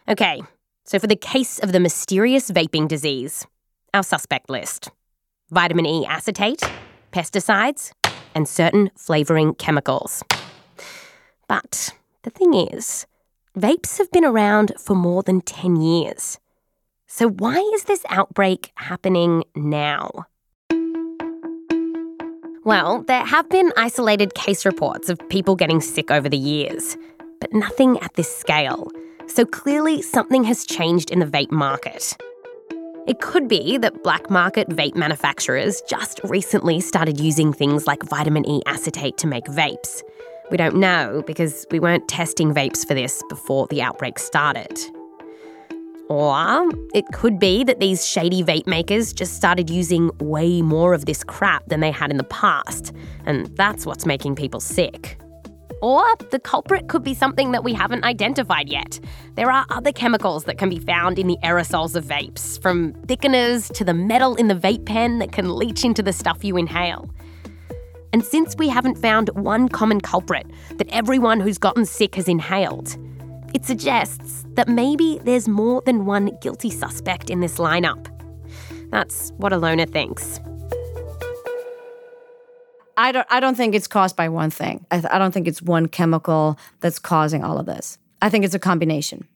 Okay, 0.08 0.44
so, 0.86 1.00
for 1.00 1.08
the 1.08 1.16
case 1.16 1.58
of 1.60 1.72
the 1.72 1.80
mysterious 1.80 2.52
vaping 2.52 2.88
disease, 2.88 3.48
our 3.94 4.04
suspect 4.04 4.50
list 4.52 4.92
vitamin 5.50 5.86
E 5.86 6.06
acetate, 6.06 6.62
pesticides, 7.12 7.92
and 8.36 8.48
certain 8.48 8.92
flavouring 8.96 9.56
chemicals. 9.56 10.24
But 11.48 11.92
the 12.24 12.30
thing 12.30 12.54
is, 12.54 13.08
vapes 13.58 13.98
have 13.98 14.12
been 14.12 14.26
around 14.26 14.74
for 14.78 14.96
more 14.96 15.24
than 15.24 15.42
10 15.42 15.76
years. 15.78 16.40
So, 17.08 17.30
why 17.30 17.58
is 17.74 17.86
this 17.86 18.04
outbreak 18.10 18.72
happening 18.76 19.44
now? 19.56 20.26
Well, 22.64 23.04
there 23.04 23.26
have 23.26 23.50
been 23.50 23.72
isolated 23.78 24.36
case 24.36 24.66
reports 24.66 25.10
of 25.10 25.20
people 25.30 25.56
getting 25.56 25.82
sick 25.82 26.12
over 26.12 26.28
the 26.28 26.38
years, 26.38 26.98
but 27.40 27.54
nothing 27.54 28.00
at 28.00 28.14
this 28.16 28.36
scale. 28.36 28.90
So 29.28 29.46
clearly, 29.46 30.02
something 30.02 30.44
has 30.46 30.66
changed 30.66 31.12
in 31.12 31.20
the 31.20 31.26
vape 31.26 31.52
market. 31.52 32.16
It 33.08 33.20
could 33.22 33.48
be 33.48 33.78
that 33.78 34.04
black 34.04 34.30
market 34.30 34.70
vape 34.70 34.96
manufacturers 34.96 35.82
just 35.88 36.20
recently 36.24 36.80
started 36.80 37.20
using 37.20 37.54
things 37.54 37.86
like 37.86 38.02
vitamin 38.04 38.48
E 38.50 38.62
acetate 38.66 39.18
to 39.18 39.28
make 39.28 39.46
vapes. 39.46 40.02
We 40.50 40.58
don't 40.58 40.78
know 40.78 41.24
because 41.28 41.66
we 41.70 41.80
weren't 41.80 42.08
testing 42.08 42.54
vapes 42.54 42.88
for 42.88 42.94
this 42.94 43.22
before 43.30 43.68
the 43.68 43.82
outbreak 43.82 44.18
started. 44.18 44.80
Or 46.08 46.70
it 46.94 47.06
could 47.14 47.40
be 47.40 47.64
that 47.64 47.80
these 47.80 48.08
shady 48.08 48.44
vape 48.44 48.68
makers 48.68 49.12
just 49.12 49.36
started 49.36 49.70
using 49.70 50.12
way 50.20 50.62
more 50.62 50.94
of 50.94 51.06
this 51.06 51.24
crap 51.24 51.68
than 51.68 51.80
they 51.80 51.92
had 51.92 52.12
in 52.12 52.18
the 52.18 52.24
past, 52.24 52.94
and 53.26 53.48
that's 53.58 53.86
what's 53.86 54.06
making 54.06 54.36
people 54.36 54.60
sick. 54.60 55.18
Or 55.82 56.04
the 56.32 56.40
culprit 56.40 56.88
could 56.88 57.04
be 57.04 57.14
something 57.14 57.52
that 57.52 57.64
we 57.64 57.74
haven't 57.74 58.04
identified 58.04 58.70
yet. 58.70 59.00
There 59.36 59.52
are 59.52 59.66
other 59.70 59.92
chemicals 59.92 60.46
that 60.46 60.58
can 60.58 60.70
be 60.70 60.80
found 60.80 61.20
in 61.20 61.28
the 61.28 61.38
aerosols 61.44 61.96
of 61.96 62.06
vapes, 62.06 62.62
from 62.62 62.94
thickeners 63.08 63.72
to 63.74 63.84
the 63.84 63.94
metal 63.94 64.36
in 64.36 64.48
the 64.48 64.56
vape 64.56 64.86
pen 64.86 65.20
that 65.20 65.32
can 65.32 65.56
leach 65.56 65.84
into 65.84 66.02
the 66.02 66.14
stuff 66.14 66.44
you 66.44 66.58
inhale. 66.58 67.10
And 68.14 68.24
since 68.24 68.56
we 68.56 68.70
haven't 68.70 68.98
found 68.98 69.30
one 69.30 69.68
common 69.68 70.00
culprit 70.00 70.48
that 70.78 70.88
everyone 70.90 71.42
who's 71.42 71.58
gotten 71.58 71.86
sick 71.86 72.16
has 72.16 72.30
inhaled, 72.30 72.96
it 73.54 73.66
suggests 73.66 74.46
that 74.54 74.70
maybe 74.70 75.20
there's 75.24 75.48
more 75.48 75.82
than 75.86 76.06
one 76.06 76.32
guilty 76.42 76.70
suspect 76.70 77.30
in 77.30 77.42
this 77.42 77.58
lineup. 77.58 78.08
That's 78.90 79.32
what 79.38 79.52
Ilona 79.52 79.90
thinks. 79.90 80.40
I 82.98 83.12
don't. 83.12 83.28
I 83.30 83.40
don't 83.40 83.56
think 83.56 83.76
it's 83.76 83.88
caused 83.88 84.16
by 84.16 84.30
one 84.30 84.50
thing. 84.50 84.86
I, 84.92 85.04
I 85.12 85.18
don't 85.18 85.34
think 85.34 85.48
it's 85.48 85.62
one 85.62 85.88
chemical 85.88 86.58
that's 86.80 87.00
causing 87.00 87.44
all 87.44 87.58
of 87.58 87.66
this. 87.66 87.98
I 88.22 88.30
think 88.30 88.46
it's 88.46 88.56
a 88.56 88.60
combination. 88.60 89.28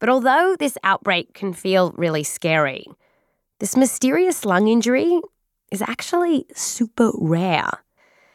But 0.00 0.08
although 0.08 0.56
this 0.58 0.78
outbreak 0.84 1.34
can 1.34 1.52
feel 1.52 1.92
really 1.96 2.22
scary, 2.22 2.86
this 3.58 3.76
mysterious 3.76 4.44
lung 4.44 4.68
injury 4.68 5.20
is 5.70 5.82
actually 5.82 6.46
super 6.54 7.10
rare. 7.14 7.70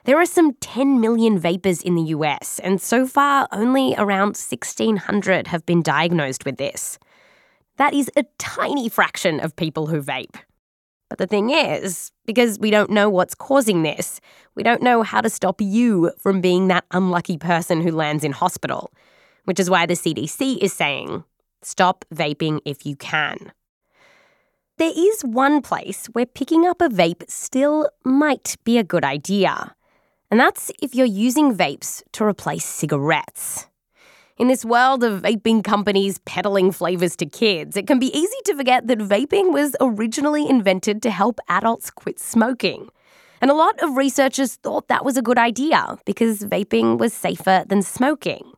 There 0.05 0.19
are 0.19 0.25
some 0.25 0.53
10 0.55 0.99
million 0.99 1.39
vapers 1.39 1.81
in 1.81 1.95
the 1.95 2.11
US, 2.17 2.59
and 2.59 2.81
so 2.81 3.07
far 3.07 3.47
only 3.53 3.95
around 3.97 4.35
1,600 4.35 5.47
have 5.47 5.65
been 5.65 5.81
diagnosed 5.81 6.43
with 6.43 6.57
this. 6.57 6.99
That 7.77 7.93
is 7.93 8.11
a 8.17 8.25
tiny 8.37 8.89
fraction 8.89 9.39
of 9.39 9.55
people 9.55 9.87
who 9.87 10.01
vape. 10.01 10.35
But 11.13 11.19
the 11.19 11.27
thing 11.27 11.51
is, 11.51 12.11
because 12.25 12.57
we 12.57 12.71
don't 12.71 12.89
know 12.89 13.07
what's 13.07 13.35
causing 13.35 13.83
this, 13.83 14.19
we 14.55 14.63
don't 14.63 14.81
know 14.81 15.03
how 15.03 15.21
to 15.21 15.29
stop 15.29 15.61
you 15.61 16.11
from 16.17 16.41
being 16.41 16.69
that 16.69 16.85
unlucky 16.89 17.37
person 17.37 17.81
who 17.81 17.91
lands 17.91 18.23
in 18.23 18.31
hospital. 18.31 18.91
Which 19.45 19.59
is 19.59 19.69
why 19.69 19.85
the 19.85 19.93
CDC 19.93 20.57
is 20.57 20.73
saying 20.73 21.23
stop 21.61 22.03
vaping 22.11 22.61
if 22.65 22.83
you 22.83 22.95
can. 22.95 23.51
There 24.77 24.91
is 24.95 25.21
one 25.21 25.61
place 25.61 26.07
where 26.13 26.25
picking 26.25 26.65
up 26.65 26.81
a 26.81 26.89
vape 26.89 27.29
still 27.29 27.91
might 28.03 28.55
be 28.63 28.79
a 28.79 28.83
good 28.83 29.05
idea, 29.05 29.75
and 30.31 30.39
that's 30.39 30.71
if 30.81 30.95
you're 30.95 31.05
using 31.05 31.55
vapes 31.55 32.01
to 32.13 32.23
replace 32.23 32.65
cigarettes. 32.65 33.67
In 34.39 34.47
this 34.47 34.65
world 34.65 35.03
of 35.03 35.21
vaping 35.21 35.63
companies 35.63 36.17
peddling 36.25 36.71
flavors 36.71 37.15
to 37.17 37.27
kids, 37.27 37.77
it 37.77 37.85
can 37.85 37.99
be 37.99 38.07
easy 38.17 38.37
to 38.45 38.55
forget 38.55 38.87
that 38.87 38.97
vaping 38.97 39.53
was 39.53 39.75
originally 39.79 40.49
invented 40.49 41.03
to 41.03 41.11
help 41.11 41.39
adults 41.49 41.91
quit 41.91 42.19
smoking. 42.19 42.89
And 43.41 43.51
a 43.51 43.53
lot 43.53 43.79
of 43.83 43.95
researchers 43.95 44.55
thought 44.55 44.87
that 44.87 45.05
was 45.05 45.17
a 45.17 45.21
good 45.21 45.37
idea 45.37 45.99
because 46.05 46.39
vaping 46.39 46.97
was 46.97 47.13
safer 47.13 47.63
than 47.67 47.83
smoking. 47.83 48.53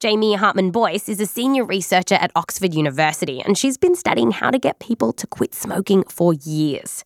Jamie 0.00 0.34
Hartmann-Boyce 0.34 1.08
is 1.08 1.20
a 1.20 1.26
senior 1.26 1.64
researcher 1.64 2.16
at 2.16 2.32
Oxford 2.34 2.74
University, 2.74 3.40
and 3.40 3.56
she's 3.56 3.78
been 3.78 3.94
studying 3.94 4.32
how 4.32 4.50
to 4.50 4.58
get 4.58 4.80
people 4.80 5.12
to 5.12 5.26
quit 5.28 5.54
smoking 5.54 6.02
for 6.08 6.34
years. 6.34 7.04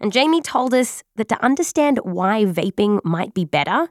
And 0.00 0.10
Jamie 0.10 0.40
told 0.40 0.72
us 0.72 1.02
that 1.16 1.28
to 1.28 1.44
understand 1.44 1.98
why 2.02 2.46
vaping 2.46 3.04
might 3.04 3.34
be 3.34 3.44
better, 3.44 3.88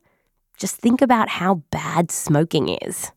just 0.58 0.77
think 0.77 1.03
about 1.03 1.29
how 1.29 1.62
bad 1.69 2.10
smoking 2.10 2.69
is. 2.81 3.12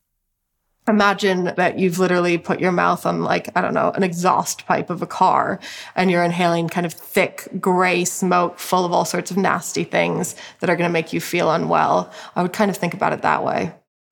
Imagine 0.89 1.53
that 1.55 1.77
you've 1.77 1.99
literally 1.99 2.37
put 2.39 2.59
your 2.59 2.71
mouth 2.71 3.05
on, 3.05 3.21
like, 3.21 3.49
I 3.55 3.61
don't 3.61 3.75
know, 3.75 3.91
an 3.91 4.01
exhaust 4.01 4.65
pipe 4.65 4.89
of 4.89 5.03
a 5.03 5.07
car, 5.07 5.59
and 5.95 6.09
you're 6.09 6.23
inhaling 6.23 6.67
kind 6.67 6.85
of 6.85 6.93
thick 6.93 7.47
gray 7.59 8.03
smoke 8.05 8.57
full 8.57 8.85
of 8.85 8.91
all 8.91 9.05
sorts 9.05 9.29
of 9.29 9.37
nasty 9.37 9.83
things 9.83 10.35
that 10.59 10.69
are 10.69 10.75
going 10.75 10.89
to 10.89 10.93
make 10.93 11.13
you 11.13 11.21
feel 11.21 11.51
unwell. 11.51 12.11
I 12.35 12.41
would 12.41 12.53
kind 12.53 12.71
of 12.71 12.77
think 12.77 12.95
about 12.95 13.13
it 13.13 13.21
that 13.21 13.43
way. 13.43 13.71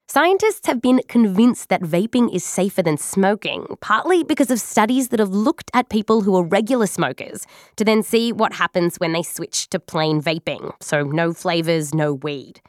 Scientists 0.10 0.68
have 0.68 0.82
been 0.82 1.02
convinced 1.10 1.68
that 1.68 1.82
vaping 1.82 2.34
is 2.34 2.44
safer 2.44 2.82
than 2.82 2.96
smoking, 2.96 3.66
partly 3.82 4.24
because 4.24 4.50
of 4.50 4.60
studies 4.60 5.10
that 5.10 5.20
have 5.20 5.32
looked 5.32 5.70
at 5.74 5.90
people 5.90 6.22
who 6.22 6.36
are 6.36 6.44
regular 6.44 6.88
smokers 6.88 7.46
to 7.76 7.84
then 7.84 8.02
see 8.02 8.32
what 8.32 8.54
happens 8.54 8.98
when 8.98 9.12
they 9.12 9.24
switch 9.24 9.68
to 9.70 9.80
plain 9.80 10.22
vaping, 10.22 10.72
so 10.80 11.04
no 11.04 11.34
flavours, 11.34 11.94
no 11.94 12.14
weed. 12.14 12.62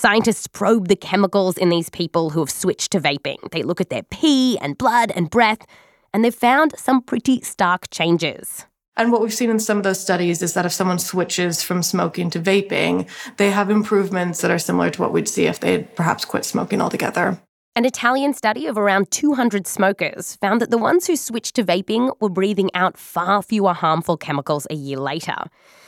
Scientists 0.00 0.46
probe 0.46 0.88
the 0.88 0.96
chemicals 0.96 1.58
in 1.58 1.68
these 1.68 1.90
people 1.90 2.30
who 2.30 2.40
have 2.40 2.48
switched 2.48 2.90
to 2.90 2.98
vaping. 2.98 3.36
They 3.50 3.62
look 3.62 3.82
at 3.82 3.90
their 3.90 4.02
pee 4.04 4.56
and 4.62 4.78
blood 4.78 5.12
and 5.14 5.28
breath, 5.28 5.66
and 6.14 6.24
they've 6.24 6.34
found 6.34 6.72
some 6.78 7.02
pretty 7.02 7.42
stark 7.42 7.90
changes. 7.90 8.64
And 8.96 9.12
what 9.12 9.20
we've 9.20 9.34
seen 9.34 9.50
in 9.50 9.60
some 9.60 9.76
of 9.76 9.82
those 9.82 10.00
studies 10.00 10.40
is 10.40 10.54
that 10.54 10.64
if 10.64 10.72
someone 10.72 10.98
switches 10.98 11.62
from 11.62 11.82
smoking 11.82 12.30
to 12.30 12.40
vaping, 12.40 13.10
they 13.36 13.50
have 13.50 13.68
improvements 13.68 14.40
that 14.40 14.50
are 14.50 14.58
similar 14.58 14.88
to 14.88 15.02
what 15.02 15.12
we'd 15.12 15.28
see 15.28 15.44
if 15.44 15.60
they 15.60 15.72
had 15.72 15.94
perhaps 15.96 16.24
quit 16.24 16.46
smoking 16.46 16.80
altogether. 16.80 17.38
An 17.76 17.84
Italian 17.84 18.34
study 18.34 18.66
of 18.66 18.76
around 18.76 19.12
200 19.12 19.64
smokers 19.64 20.34
found 20.36 20.60
that 20.60 20.70
the 20.70 20.78
ones 20.78 21.06
who 21.06 21.14
switched 21.14 21.54
to 21.54 21.62
vaping 21.62 22.12
were 22.20 22.28
breathing 22.28 22.68
out 22.74 22.98
far 22.98 23.42
fewer 23.42 23.72
harmful 23.72 24.16
chemicals 24.16 24.66
a 24.70 24.74
year 24.74 24.98
later. 24.98 25.36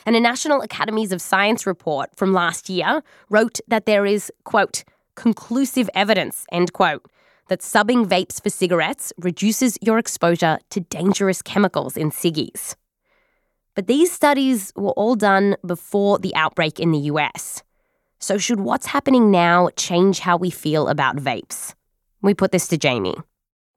And 0.07 0.15
a 0.15 0.21
National 0.21 0.63
Academies 0.63 1.11
of 1.11 1.21
Science 1.21 1.67
report 1.67 2.15
from 2.15 2.33
last 2.33 2.71
year 2.71 3.03
wrote 3.31 3.59
that 3.67 3.87
there 3.87 4.07
is, 4.07 4.31
quote, 4.45 4.85
conclusive 5.17 5.91
evidence, 5.93 6.47
end 6.53 6.73
quote, 6.73 7.05
that 7.49 7.63
subbing 7.63 8.07
vapes 8.07 8.41
for 8.41 8.49
cigarettes 8.49 9.13
reduces 9.19 9.77
your 9.83 9.99
exposure 9.99 10.61
to 10.71 10.81
dangerous 10.83 11.43
chemicals 11.43 11.97
in 11.97 12.13
ciggies. 12.13 12.77
But 13.75 13.89
these 13.89 14.13
studies 14.13 14.73
were 14.77 14.93
all 14.93 15.17
done 15.17 15.57
before 15.67 16.21
the 16.21 16.35
outbreak 16.37 16.79
in 16.79 16.93
the 16.93 17.11
US. 17.11 17.65
So, 18.23 18.39
should 18.39 18.61
what's 18.61 18.87
happening 18.87 19.33
now 19.33 19.71
change 19.77 20.21
how 20.21 20.37
we 20.37 20.49
feel 20.49 20.87
about 20.87 21.17
vapes? 21.17 21.75
We 22.23 22.35
put 22.35 22.53
this 22.53 22.69
to 22.69 22.79
Jamie. 22.79 23.17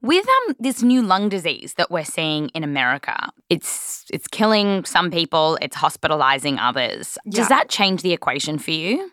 With 0.02 0.24
um 0.24 0.54
this 0.60 0.84
new 0.84 1.02
lung 1.02 1.28
disease 1.28 1.74
that 1.74 1.90
we're 1.90 2.04
seeing 2.04 2.50
in 2.50 2.62
America, 2.62 3.30
it's 3.50 4.04
it's 4.08 4.28
killing 4.28 4.84
some 4.84 5.10
people, 5.10 5.58
it's 5.60 5.74
hospitalizing 5.74 6.60
others. 6.60 7.18
Yeah. 7.24 7.38
Does 7.40 7.48
that 7.48 7.68
change 7.68 8.02
the 8.02 8.12
equation 8.12 8.58
for 8.58 8.70
you? 8.70 9.10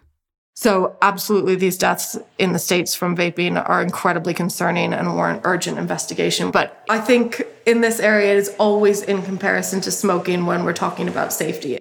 So, 0.53 0.95
absolutely, 1.01 1.55
these 1.55 1.79
deaths 1.79 2.15
in 2.37 2.53
the 2.53 2.59
States 2.59 2.93
from 2.93 3.17
vaping 3.17 3.57
are 3.67 3.81
incredibly 3.81 4.35
concerning 4.35 4.93
and 4.93 5.15
warrant 5.15 5.41
urgent 5.45 5.79
investigation. 5.79 6.51
But 6.51 6.83
I 6.87 6.99
think 6.99 7.41
in 7.65 7.81
this 7.81 7.99
area, 7.99 8.33
it 8.33 8.37
is 8.37 8.55
always 8.59 9.01
in 9.01 9.23
comparison 9.23 9.81
to 9.81 9.89
smoking 9.89 10.45
when 10.45 10.63
we're 10.63 10.73
talking 10.73 11.07
about 11.07 11.33
safety. 11.33 11.79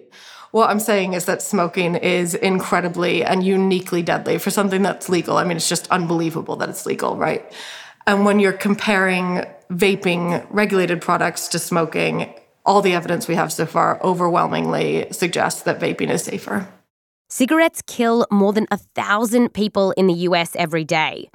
What 0.53 0.69
I'm 0.69 0.81
saying 0.81 1.15
is 1.15 1.25
that 1.25 1.41
smoking 1.41 1.95
is 1.97 2.35
incredibly 2.35 3.25
and 3.25 3.43
uniquely 3.43 4.03
deadly 4.03 4.37
for 4.39 4.51
something 4.51 4.83
that's 4.83 5.09
legal. 5.09 5.39
I 5.39 5.45
mean, 5.45 5.57
it's 5.57 5.69
just 5.69 5.91
unbelievable 5.91 6.57
that 6.57 6.69
it's 6.69 6.85
legal, 6.85 7.17
right? 7.17 7.51
And 8.07 8.27
when 8.27 8.39
you're 8.39 8.53
comparing 8.53 9.45
vaping 9.71 10.47
regulated 10.51 11.01
products 11.01 11.49
to 11.49 11.59
smoking, 11.59 12.35
all 12.67 12.83
the 12.83 12.93
evidence 12.93 13.27
we 13.29 13.35
have 13.35 13.51
so 13.51 13.65
far 13.65 13.99
overwhelmingly 14.03 15.07
suggests 15.11 15.63
that 15.63 15.81
vaping 15.81 16.11
is 16.11 16.25
safer. 16.25 16.69
Cigarettes 17.31 17.83
kill 17.87 18.27
more 18.31 18.53
than 18.53 18.67
a 18.71 18.77
thousand 18.77 19.55
people 19.55 19.93
in 19.93 20.07
the 20.07 20.29
US 20.29 20.55
every 20.57 20.85
day. 20.85 21.31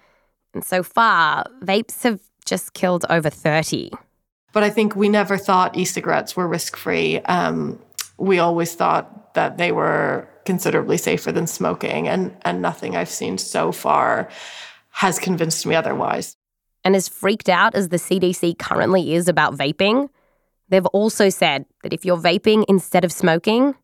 And 0.53 0.63
so 0.63 0.83
far, 0.83 1.43
vapes 1.63 2.03
have 2.03 2.19
just 2.45 2.73
killed 2.73 3.03
over 3.09 3.31
30. 3.31 3.91
But 4.53 4.63
I 4.63 4.69
think 4.69 4.95
we 4.95 5.09
never 5.09 5.37
thought 5.37 5.75
e 5.75 5.85
cigarettes 5.85 6.35
were 6.35 6.47
risk 6.47 6.77
free. 6.77 7.19
Um, 7.21 7.79
we 8.17 8.39
always 8.39 8.73
thought 8.73 9.33
that 9.33 9.57
they 9.57 9.71
were 9.71 10.27
considerably 10.45 10.97
safer 10.97 11.31
than 11.31 11.45
smoking, 11.45 12.07
and, 12.07 12.35
and 12.43 12.61
nothing 12.61 12.95
I've 12.95 13.09
seen 13.09 13.37
so 13.37 13.71
far 13.71 14.29
has 14.89 15.19
convinced 15.19 15.65
me 15.65 15.75
otherwise. 15.75 16.35
And 16.83 16.95
as 16.95 17.07
freaked 17.07 17.49
out 17.49 17.75
as 17.75 17.89
the 17.89 17.97
CDC 17.97 18.57
currently 18.57 19.13
is 19.13 19.27
about 19.27 19.55
vaping, 19.55 20.09
they've 20.69 20.85
also 20.87 21.29
said 21.29 21.65
that 21.83 21.93
if 21.93 22.05
you're 22.05 22.17
vaping 22.17 22.63
instead 22.67 23.03
of 23.03 23.11
smoking, 23.11 23.75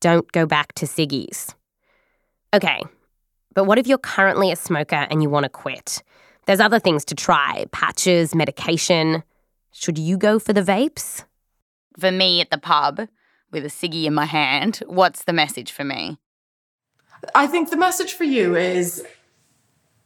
don't 0.00 0.30
go 0.32 0.46
back 0.46 0.72
to 0.74 0.86
ciggies. 0.86 1.54
Okay, 2.54 2.82
but 3.54 3.64
what 3.64 3.78
if 3.78 3.86
you're 3.86 3.98
currently 3.98 4.50
a 4.50 4.56
smoker 4.56 5.06
and 5.10 5.22
you 5.22 5.28
want 5.28 5.44
to 5.44 5.50
quit? 5.50 6.02
There's 6.46 6.60
other 6.60 6.78
things 6.78 7.04
to 7.06 7.14
try 7.14 7.66
patches, 7.72 8.34
medication. 8.34 9.22
Should 9.72 9.98
you 9.98 10.16
go 10.16 10.38
for 10.38 10.52
the 10.52 10.62
vapes? 10.62 11.24
For 11.98 12.10
me 12.10 12.40
at 12.40 12.50
the 12.50 12.58
pub 12.58 13.08
with 13.50 13.64
a 13.64 13.68
ciggy 13.68 14.04
in 14.04 14.14
my 14.14 14.26
hand, 14.26 14.82
what's 14.86 15.24
the 15.24 15.32
message 15.32 15.72
for 15.72 15.84
me? 15.84 16.18
I 17.34 17.46
think 17.46 17.70
the 17.70 17.76
message 17.76 18.14
for 18.14 18.24
you 18.24 18.56
is 18.56 19.04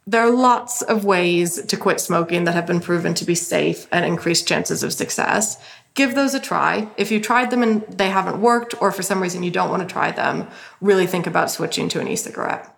there 0.07 0.21
are 0.21 0.31
lots 0.31 0.81
of 0.81 1.05
ways 1.05 1.63
to 1.63 1.77
quit 1.77 1.99
smoking 1.99 2.43
that 2.43 2.53
have 2.53 2.67
been 2.67 2.79
proven 2.79 3.13
to 3.15 3.25
be 3.25 3.35
safe 3.35 3.87
and 3.91 4.05
increase 4.05 4.43
chances 4.43 4.83
of 4.83 4.93
success. 4.93 5.57
Give 5.95 6.13
those 6.13 6.33
a 6.33 6.39
try. 6.39 6.89
If 6.97 7.09
you 7.09 7.19
tried 7.19 7.49
them 7.49 7.63
and 7.63 7.81
they 7.83 8.09
haven't 8.09 8.41
worked, 8.41 8.79
or 8.81 8.91
for 8.91 9.01
some 9.01 9.21
reason 9.21 9.43
you 9.43 9.51
don't 9.51 9.69
want 9.69 9.81
to 9.81 9.91
try 9.91 10.11
them, 10.11 10.47
really 10.81 11.07
think 11.07 11.25
about 11.25 11.49
switching 11.49 11.89
to 11.89 11.99
an 11.99 12.07
e 12.07 12.15
cigarette. 12.15 12.71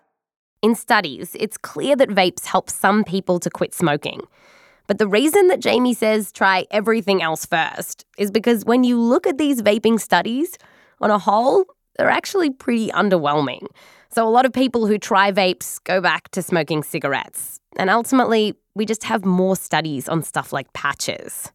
In 0.61 0.75
studies, 0.75 1.35
it's 1.39 1.57
clear 1.57 1.95
that 1.95 2.09
vapes 2.09 2.45
help 2.45 2.69
some 2.69 3.03
people 3.03 3.39
to 3.39 3.49
quit 3.49 3.73
smoking. 3.73 4.21
But 4.87 4.97
the 4.97 5.07
reason 5.07 5.49
that 5.49 5.59
Jamie 5.59 5.93
says 5.93 6.31
try 6.31 6.65
everything 6.71 7.21
else 7.21 7.45
first 7.45 8.05
is 8.17 8.31
because 8.31 8.65
when 8.65 8.83
you 8.83 8.99
look 8.99 9.27
at 9.27 9.37
these 9.37 9.61
vaping 9.61 9.99
studies, 9.99 10.57
on 11.01 11.11
a 11.11 11.19
whole, 11.19 11.65
they're 11.97 12.09
actually 12.09 12.49
pretty 12.49 12.89
underwhelming. 12.89 13.67
So 14.09 14.27
a 14.27 14.31
lot 14.31 14.45
of 14.45 14.53
people 14.53 14.87
who 14.87 14.97
try 14.97 15.31
vapes 15.31 15.83
go 15.83 16.01
back 16.01 16.29
to 16.29 16.41
smoking 16.41 16.83
cigarettes. 16.83 17.59
And 17.77 17.89
ultimately, 17.89 18.55
we 18.75 18.85
just 18.85 19.03
have 19.03 19.25
more 19.25 19.55
studies 19.55 20.07
on 20.07 20.23
stuff 20.23 20.53
like 20.53 20.71
patches. 20.73 21.51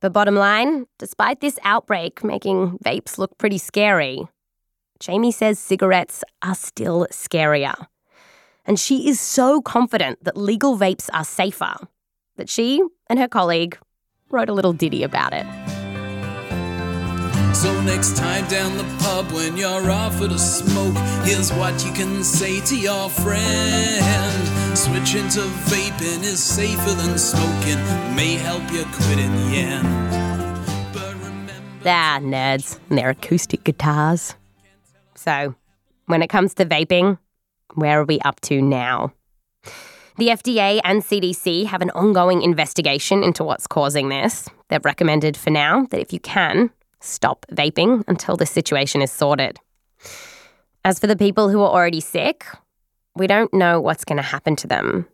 But 0.00 0.12
bottom 0.12 0.36
line, 0.36 0.86
despite 0.98 1.40
this 1.40 1.58
outbreak 1.64 2.24
making 2.24 2.78
vapes 2.84 3.18
look 3.18 3.36
pretty 3.38 3.58
scary, 3.58 4.26
Jamie 5.00 5.32
says 5.32 5.58
cigarettes 5.58 6.24
are 6.42 6.54
still 6.54 7.06
scarier. 7.10 7.86
And 8.64 8.78
she 8.78 9.08
is 9.08 9.20
so 9.20 9.60
confident 9.60 10.22
that 10.24 10.36
legal 10.36 10.76
vapes 10.76 11.08
are 11.12 11.24
safer 11.24 11.76
that 12.38 12.48
she 12.48 12.82
and 13.10 13.18
her 13.18 13.28
colleague 13.28 13.78
wrote 14.30 14.48
a 14.48 14.52
little 14.52 14.72
ditty 14.72 15.02
about 15.02 15.32
it. 15.34 15.46
So 17.54 17.80
next 17.82 18.16
time 18.16 18.46
down 18.48 18.76
the 18.76 18.84
pub 19.00 19.32
when 19.32 19.56
you're 19.56 19.90
offered 19.90 20.30
a 20.30 20.38
smoke, 20.38 20.96
here's 21.24 21.52
what 21.52 21.84
you 21.84 21.92
can 21.92 22.22
say 22.22 22.60
to 22.60 22.76
your 22.76 23.10
friend. 23.10 24.78
Switching 24.78 25.28
to 25.30 25.40
vaping 25.66 26.22
is 26.22 26.42
safer 26.42 26.90
than 26.90 27.18
smoking, 27.18 27.78
may 28.14 28.34
help 28.34 28.62
you 28.70 28.84
quit 28.92 29.18
in 29.18 29.32
the 29.34 29.56
end. 29.56 29.86
Ah, 31.84 32.18
nerds 32.20 32.78
and 32.88 32.98
their 32.98 33.10
acoustic 33.10 33.64
guitars. 33.64 34.34
So, 35.14 35.54
when 36.06 36.22
it 36.22 36.28
comes 36.28 36.54
to 36.54 36.64
vaping, 36.64 37.18
where 37.74 38.00
are 38.00 38.04
we 38.04 38.20
up 38.20 38.40
to 38.42 38.62
now? 38.62 39.12
The 40.18 40.30
FDA 40.30 40.80
and 40.82 41.00
CDC 41.00 41.66
have 41.66 41.80
an 41.80 41.90
ongoing 41.90 42.42
investigation 42.42 43.22
into 43.22 43.44
what's 43.44 43.68
causing 43.68 44.08
this. 44.08 44.48
They've 44.68 44.84
recommended 44.84 45.36
for 45.36 45.50
now 45.50 45.86
that 45.90 46.00
if 46.00 46.12
you 46.12 46.18
can, 46.18 46.70
stop 46.98 47.46
vaping 47.52 48.02
until 48.08 48.36
the 48.36 48.44
situation 48.44 49.00
is 49.00 49.12
sorted. 49.12 49.60
As 50.84 50.98
for 50.98 51.06
the 51.06 51.14
people 51.14 51.50
who 51.50 51.60
are 51.60 51.70
already 51.70 52.00
sick, 52.00 52.46
we 53.14 53.28
don't 53.28 53.54
know 53.54 53.80
what's 53.80 54.04
going 54.04 54.16
to 54.16 54.22
happen 54.22 54.56
to 54.56 54.66
them. 54.66 55.06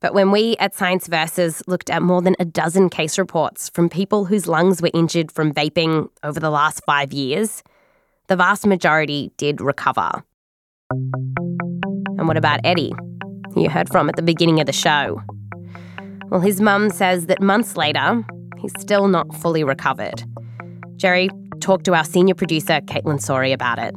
But 0.00 0.12
when 0.12 0.30
we 0.30 0.58
at 0.58 0.74
Science 0.74 1.06
Versus 1.06 1.62
looked 1.66 1.88
at 1.88 2.02
more 2.02 2.20
than 2.20 2.36
a 2.38 2.44
dozen 2.44 2.90
case 2.90 3.18
reports 3.18 3.70
from 3.70 3.88
people 3.88 4.26
whose 4.26 4.46
lungs 4.46 4.82
were 4.82 4.90
injured 4.92 5.32
from 5.32 5.54
vaping 5.54 6.10
over 6.22 6.38
the 6.38 6.50
last 6.50 6.84
five 6.84 7.14
years, 7.14 7.62
the 8.26 8.36
vast 8.36 8.66
majority 8.66 9.32
did 9.38 9.62
recover. 9.62 10.22
And 10.90 12.28
what 12.28 12.36
about 12.36 12.60
Eddie, 12.62 12.92
you 13.56 13.68
heard 13.68 13.88
from 13.88 14.08
at 14.08 14.16
the 14.16 14.22
beginning 14.22 14.60
of 14.60 14.66
the 14.66 14.72
show? 14.72 15.22
Well, 16.28 16.40
his 16.40 16.60
mum 16.60 16.90
says 16.90 17.26
that 17.26 17.42
months 17.42 17.76
later, 17.76 18.24
he's 18.58 18.72
still 18.78 19.08
not 19.08 19.34
fully 19.36 19.64
recovered. 19.64 20.22
Geri 20.96 21.28
talked 21.60 21.84
to 21.86 21.94
our 21.94 22.04
senior 22.04 22.34
producer, 22.34 22.80
Kaitlyn 22.82 23.20
Sawrey, 23.20 23.52
about 23.52 23.78
it. 23.78 23.94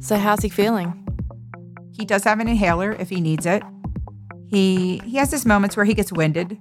So, 0.00 0.16
how's 0.16 0.42
he 0.42 0.48
feeling? 0.48 0.96
He 1.92 2.04
does 2.04 2.24
have 2.24 2.40
an 2.40 2.48
inhaler 2.48 2.92
if 2.92 3.10
he 3.10 3.20
needs 3.20 3.46
it. 3.46 3.62
He 4.48 4.98
he 5.04 5.16
has 5.18 5.30
his 5.30 5.46
moments 5.46 5.76
where 5.76 5.84
he 5.84 5.94
gets 5.94 6.10
winded, 6.12 6.58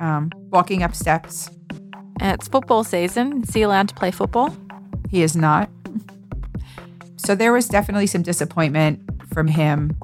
um, 0.00 0.30
walking 0.50 0.82
up 0.82 0.94
steps. 0.94 1.50
And 2.20 2.32
it's 2.34 2.48
football 2.48 2.84
season. 2.84 3.42
Is 3.42 3.54
he 3.54 3.62
allowed 3.62 3.88
to 3.88 3.94
play 3.94 4.10
football? 4.10 4.56
He 5.10 5.22
is 5.22 5.36
not. 5.36 5.68
So 7.16 7.34
there 7.34 7.52
was 7.52 7.68
definitely 7.68 8.06
some 8.06 8.22
disappointment 8.22 9.00
from 9.32 9.48
him. 9.48 9.96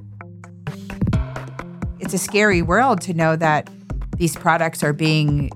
It's 2.05 2.13
a 2.13 2.19
scary 2.19 2.61
world 2.61 3.01
to 3.01 3.15
know 3.15 3.35
that 3.35 3.71
these 4.19 4.37
products 4.37 4.83
are 4.83 4.93
being 4.93 5.51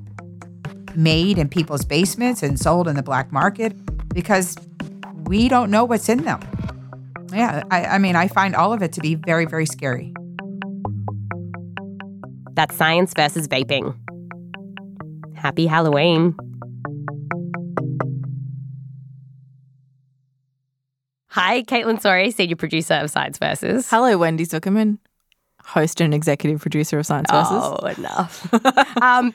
made 0.95 1.37
in 1.37 1.47
people's 1.47 1.85
basements 1.85 2.43
and 2.43 2.59
sold 2.59 2.89
in 2.89 2.97
the 2.97 3.03
black 3.03 3.31
market 3.31 3.75
because 4.15 4.57
we 5.25 5.51
don't 5.51 5.71
know 5.71 5.85
what's 5.85 6.09
in 6.09 6.25
them. 6.25 6.41
Yeah, 7.35 7.65
I, 7.71 7.85
I 7.85 7.99
mean, 7.99 8.17
I 8.17 8.29
find 8.29 8.57
all 8.57 8.73
of 8.73 8.83
it 8.83 8.93
to 8.95 9.01
be 9.03 9.15
very, 9.15 9.45
very 9.45 9.67
scary. 9.67 10.15
That's 12.55 12.75
science 12.75 13.13
versus 13.15 13.47
vaping. 13.47 13.95
Happy 15.35 15.67
Halloween. 15.67 16.35
Hi, 21.27 21.63
Kaitlyn 21.65 22.01
Sawrey, 22.01 22.33
senior 22.33 22.57
producer 22.57 22.95
of 22.95 23.11
Science 23.11 23.37
Versus. 23.37 23.89
Hello, 23.91 24.17
Wendy 24.17 24.47
Zukerman, 24.47 24.99
host 25.69 26.01
and 26.01 26.15
executive 26.15 26.61
producer 26.61 26.99
of 26.99 27.07
Science 27.07 27.31
Versus. 27.31 27.63
Oh, 27.63 27.87
enough. 27.87 28.97
um, 29.03 29.35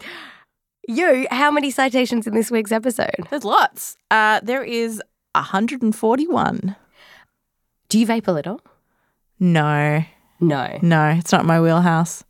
you, 0.88 1.28
how 1.30 1.52
many 1.52 1.69
citations 1.69 2.26
in 2.26 2.34
this 2.34 2.50
week's 2.50 2.72
episode? 2.72 3.15
There's 3.30 3.46
lots. 3.46 3.96
Uh, 4.10 4.39
there 4.43 4.63
is 4.63 5.02
141. 5.36 6.76
Do 7.89 8.00
you 8.00 8.08
vape 8.08 8.28
a 8.28 8.32
little? 8.32 8.62
No. 9.39 10.04
No. 10.39 10.80
No, 10.82 11.10
it's 11.10 11.32
not 11.32 11.46
my 11.46 11.62
wheelhouse. 11.62 12.24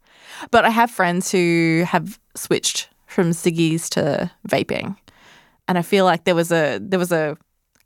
But 0.52 0.66
I 0.66 0.70
have 0.70 0.92
friends 0.92 1.32
who 1.32 1.84
have 1.88 2.20
switched 2.36 2.90
from 3.08 3.32
ciggies 3.32 3.88
to 3.90 4.30
vaping. 4.48 4.98
And 5.68 5.78
I 5.78 5.82
feel 5.82 6.04
like 6.04 6.26
there 6.26 6.36
was 6.36 6.52
a 6.52 6.80
there 6.80 7.00
was 7.00 7.14
a, 7.14 7.38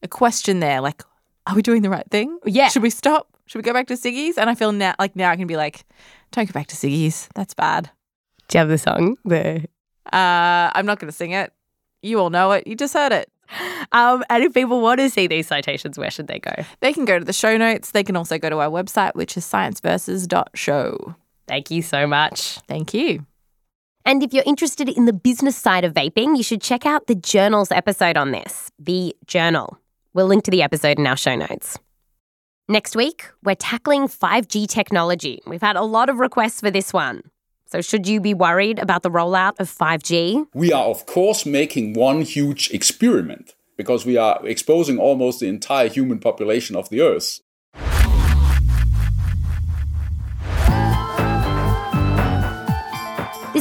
a 0.01 0.08
question 0.08 0.62
there, 0.62 0.82
like, 0.82 1.03
are 1.45 1.56
we 1.56 1.62
doing 1.62 1.84
the 1.84 1.89
right 1.89 2.10
thing? 2.10 2.39
Yeah. 2.43 2.69
Should 2.69 2.82
we 2.82 2.89
stop? 2.89 3.37
Should 3.47 3.60
we 3.60 3.63
go 3.63 3.73
back 3.73 3.88
to 3.88 3.95
ciggies? 3.95 4.38
And 4.38 4.49
I 4.49 4.55
feel 4.55 4.71
now 4.71 4.93
like 4.99 5.15
now 5.15 5.31
I 5.31 5.36
can 5.36 5.47
be 5.47 5.57
like, 5.57 5.86
don't 6.31 6.47
go 6.47 6.53
back 6.53 6.67
to 6.67 6.75
ciggies. 6.75 7.27
That's 7.33 7.53
bad. 7.53 7.89
Do 8.47 8.57
you 8.57 8.60
have 8.60 8.69
the 8.69 8.77
song? 8.77 9.17
The 9.25 9.65
uh, 10.13 10.71
I'm 10.73 10.86
not 10.86 10.99
going 10.99 11.10
to 11.10 11.15
sing 11.15 11.31
it. 11.31 11.51
You 12.01 12.19
all 12.19 12.29
know 12.29 12.51
it. 12.51 12.67
You 12.67 12.75
just 12.75 12.93
heard 12.93 13.12
it. 13.12 13.31
Um, 13.91 14.23
and 14.29 14.43
if 14.43 14.53
people 14.53 14.81
want 14.81 14.99
to 14.99 15.10
see 15.10 15.27
these 15.27 15.47
citations, 15.47 15.97
where 15.97 16.12
should 16.12 16.27
they 16.27 16.39
go? 16.39 16.51
They 16.81 16.91
can 16.91 17.05
go 17.05 17.17
to 17.17 17.25
the 17.25 17.33
show 17.33 17.57
notes. 17.57 17.91
They 17.91 18.03
can 18.03 18.17
also 18.17 18.38
go 18.38 18.49
to 18.49 18.60
our 18.60 18.69
website, 18.69 19.15
which 19.15 19.38
is 19.38 19.45
scienceversus.show. 19.45 21.15
Thank 21.47 21.71
you 21.71 21.81
so 21.81 22.05
much. 22.05 22.60
Thank 22.67 22.93
you. 22.93 23.25
And 24.05 24.23
if 24.23 24.33
you're 24.33 24.43
interested 24.45 24.89
in 24.89 25.05
the 25.05 25.13
business 25.13 25.55
side 25.55 25.86
of 25.86 25.93
vaping, 25.93 26.38
you 26.38 26.43
should 26.43 26.62
check 26.62 26.86
out 26.86 27.07
the 27.07 27.15
Journal's 27.15 27.71
episode 27.71 28.17
on 28.17 28.31
this, 28.31 28.71
The 28.79 29.15
Journal. 29.25 29.77
We'll 30.13 30.27
link 30.27 30.43
to 30.45 30.51
the 30.51 30.62
episode 30.62 30.99
in 30.99 31.07
our 31.07 31.17
show 31.17 31.36
notes. 31.36 31.77
Next 32.69 32.97
week, 32.97 33.30
we're 33.45 33.56
tackling 33.56 34.10
5G 34.10 34.67
technology. 34.67 35.41
We've 35.47 35.62
had 35.62 35.77
a 35.77 35.84
lot 35.84 36.10
of 36.10 36.17
requests 36.17 36.60
for 36.60 36.69
this 36.69 36.91
one. 36.91 37.21
So, 37.65 37.80
should 37.80 38.06
you 38.06 38.19
be 38.19 38.34
worried 38.34 38.77
about 38.77 39.03
the 39.03 39.10
rollout 39.10 39.58
of 39.62 39.69
5G? 39.69 40.47
We 40.53 40.73
are, 40.73 40.84
of 40.84 41.06
course, 41.06 41.45
making 41.45 41.93
one 41.93 42.23
huge 42.23 42.69
experiment 42.71 43.56
because 43.77 44.06
we 44.06 44.17
are 44.17 44.45
exposing 44.45 44.97
almost 44.97 45.39
the 45.39 45.47
entire 45.47 45.88
human 45.88 46.19
population 46.19 46.75
of 46.75 46.89
the 46.89 46.99
Earth. 46.99 47.39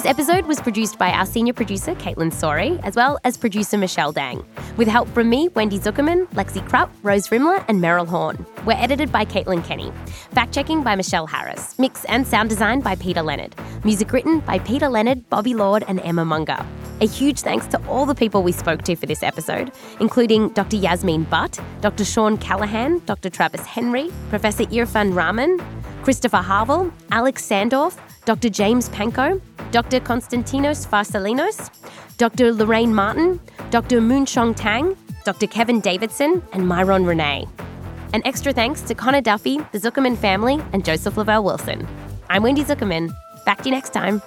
This 0.06 0.20
episode 0.20 0.46
was 0.46 0.60
produced 0.60 0.98
by 0.98 1.10
our 1.10 1.26
senior 1.26 1.52
producer, 1.52 1.92
Kaitlyn 1.96 2.30
Sawrey, 2.30 2.78
as 2.84 2.94
well 2.94 3.18
as 3.24 3.36
producer 3.36 3.76
Michelle 3.76 4.12
Dang, 4.12 4.46
with 4.76 4.86
help 4.86 5.08
from 5.08 5.28
me, 5.28 5.48
Wendy 5.48 5.80
Zukerman, 5.80 6.28
Lexi 6.28 6.64
Krupp, 6.68 6.92
Rose 7.02 7.26
Rimler, 7.26 7.64
and 7.66 7.80
Meryl 7.80 8.06
Horn. 8.06 8.46
We're 8.64 8.74
edited 8.74 9.10
by 9.10 9.24
Caitlin 9.24 9.64
Kenney. 9.64 9.92
Fact 10.30 10.54
checking 10.54 10.84
by 10.84 10.94
Michelle 10.94 11.26
Harris. 11.26 11.76
Mix 11.80 12.04
and 12.04 12.24
sound 12.24 12.50
design 12.50 12.82
by 12.82 12.94
Peter 12.94 13.20
Leonard. 13.20 13.56
Music 13.82 14.12
written 14.12 14.38
by 14.38 14.60
Peter 14.60 14.88
Leonard, 14.88 15.28
Bobby 15.28 15.54
Lord, 15.54 15.82
and 15.88 15.98
Emma 16.02 16.24
Munger. 16.24 16.64
A 17.00 17.06
huge 17.08 17.40
thanks 17.40 17.66
to 17.66 17.88
all 17.88 18.06
the 18.06 18.14
people 18.14 18.44
we 18.44 18.52
spoke 18.52 18.82
to 18.82 18.94
for 18.94 19.06
this 19.06 19.24
episode, 19.24 19.72
including 19.98 20.50
Dr. 20.50 20.76
Yasmeen 20.76 21.28
Butt, 21.28 21.58
Dr. 21.80 22.04
Sean 22.04 22.38
Callahan, 22.38 23.02
Dr. 23.06 23.28
Travis 23.28 23.66
Henry, 23.66 24.12
Professor 24.28 24.66
Irfan 24.66 25.16
Rahman, 25.16 25.58
Christopher 26.06 26.36
Harvel, 26.36 26.92
Alex 27.10 27.44
Sandorf, 27.44 27.98
Dr. 28.26 28.48
James 28.48 28.88
Pankow, 28.90 29.40
Dr. 29.72 29.98
Konstantinos 29.98 30.86
Farsalinos, 30.86 31.68
Dr. 32.16 32.52
Lorraine 32.52 32.94
Martin, 32.94 33.40
Dr. 33.70 34.00
Moon-Shong 34.00 34.54
Tang, 34.54 34.96
Dr. 35.24 35.48
Kevin 35.48 35.80
Davidson, 35.80 36.44
and 36.52 36.68
Myron 36.68 37.06
Ronay. 37.06 37.48
An 38.12 38.22
extra 38.24 38.52
thanks 38.52 38.82
to 38.82 38.94
Conor 38.94 39.20
Duffy, 39.20 39.58
the 39.72 39.80
Zukerman 39.80 40.16
family, 40.16 40.62
and 40.72 40.84
Joseph 40.84 41.16
Lavelle 41.16 41.42
Wilson. 41.42 41.88
I'm 42.30 42.44
Wendy 42.44 42.62
Zukerman. 42.62 43.12
Back 43.44 43.62
to 43.62 43.64
you 43.64 43.74
next 43.74 43.90
time. 43.92 44.22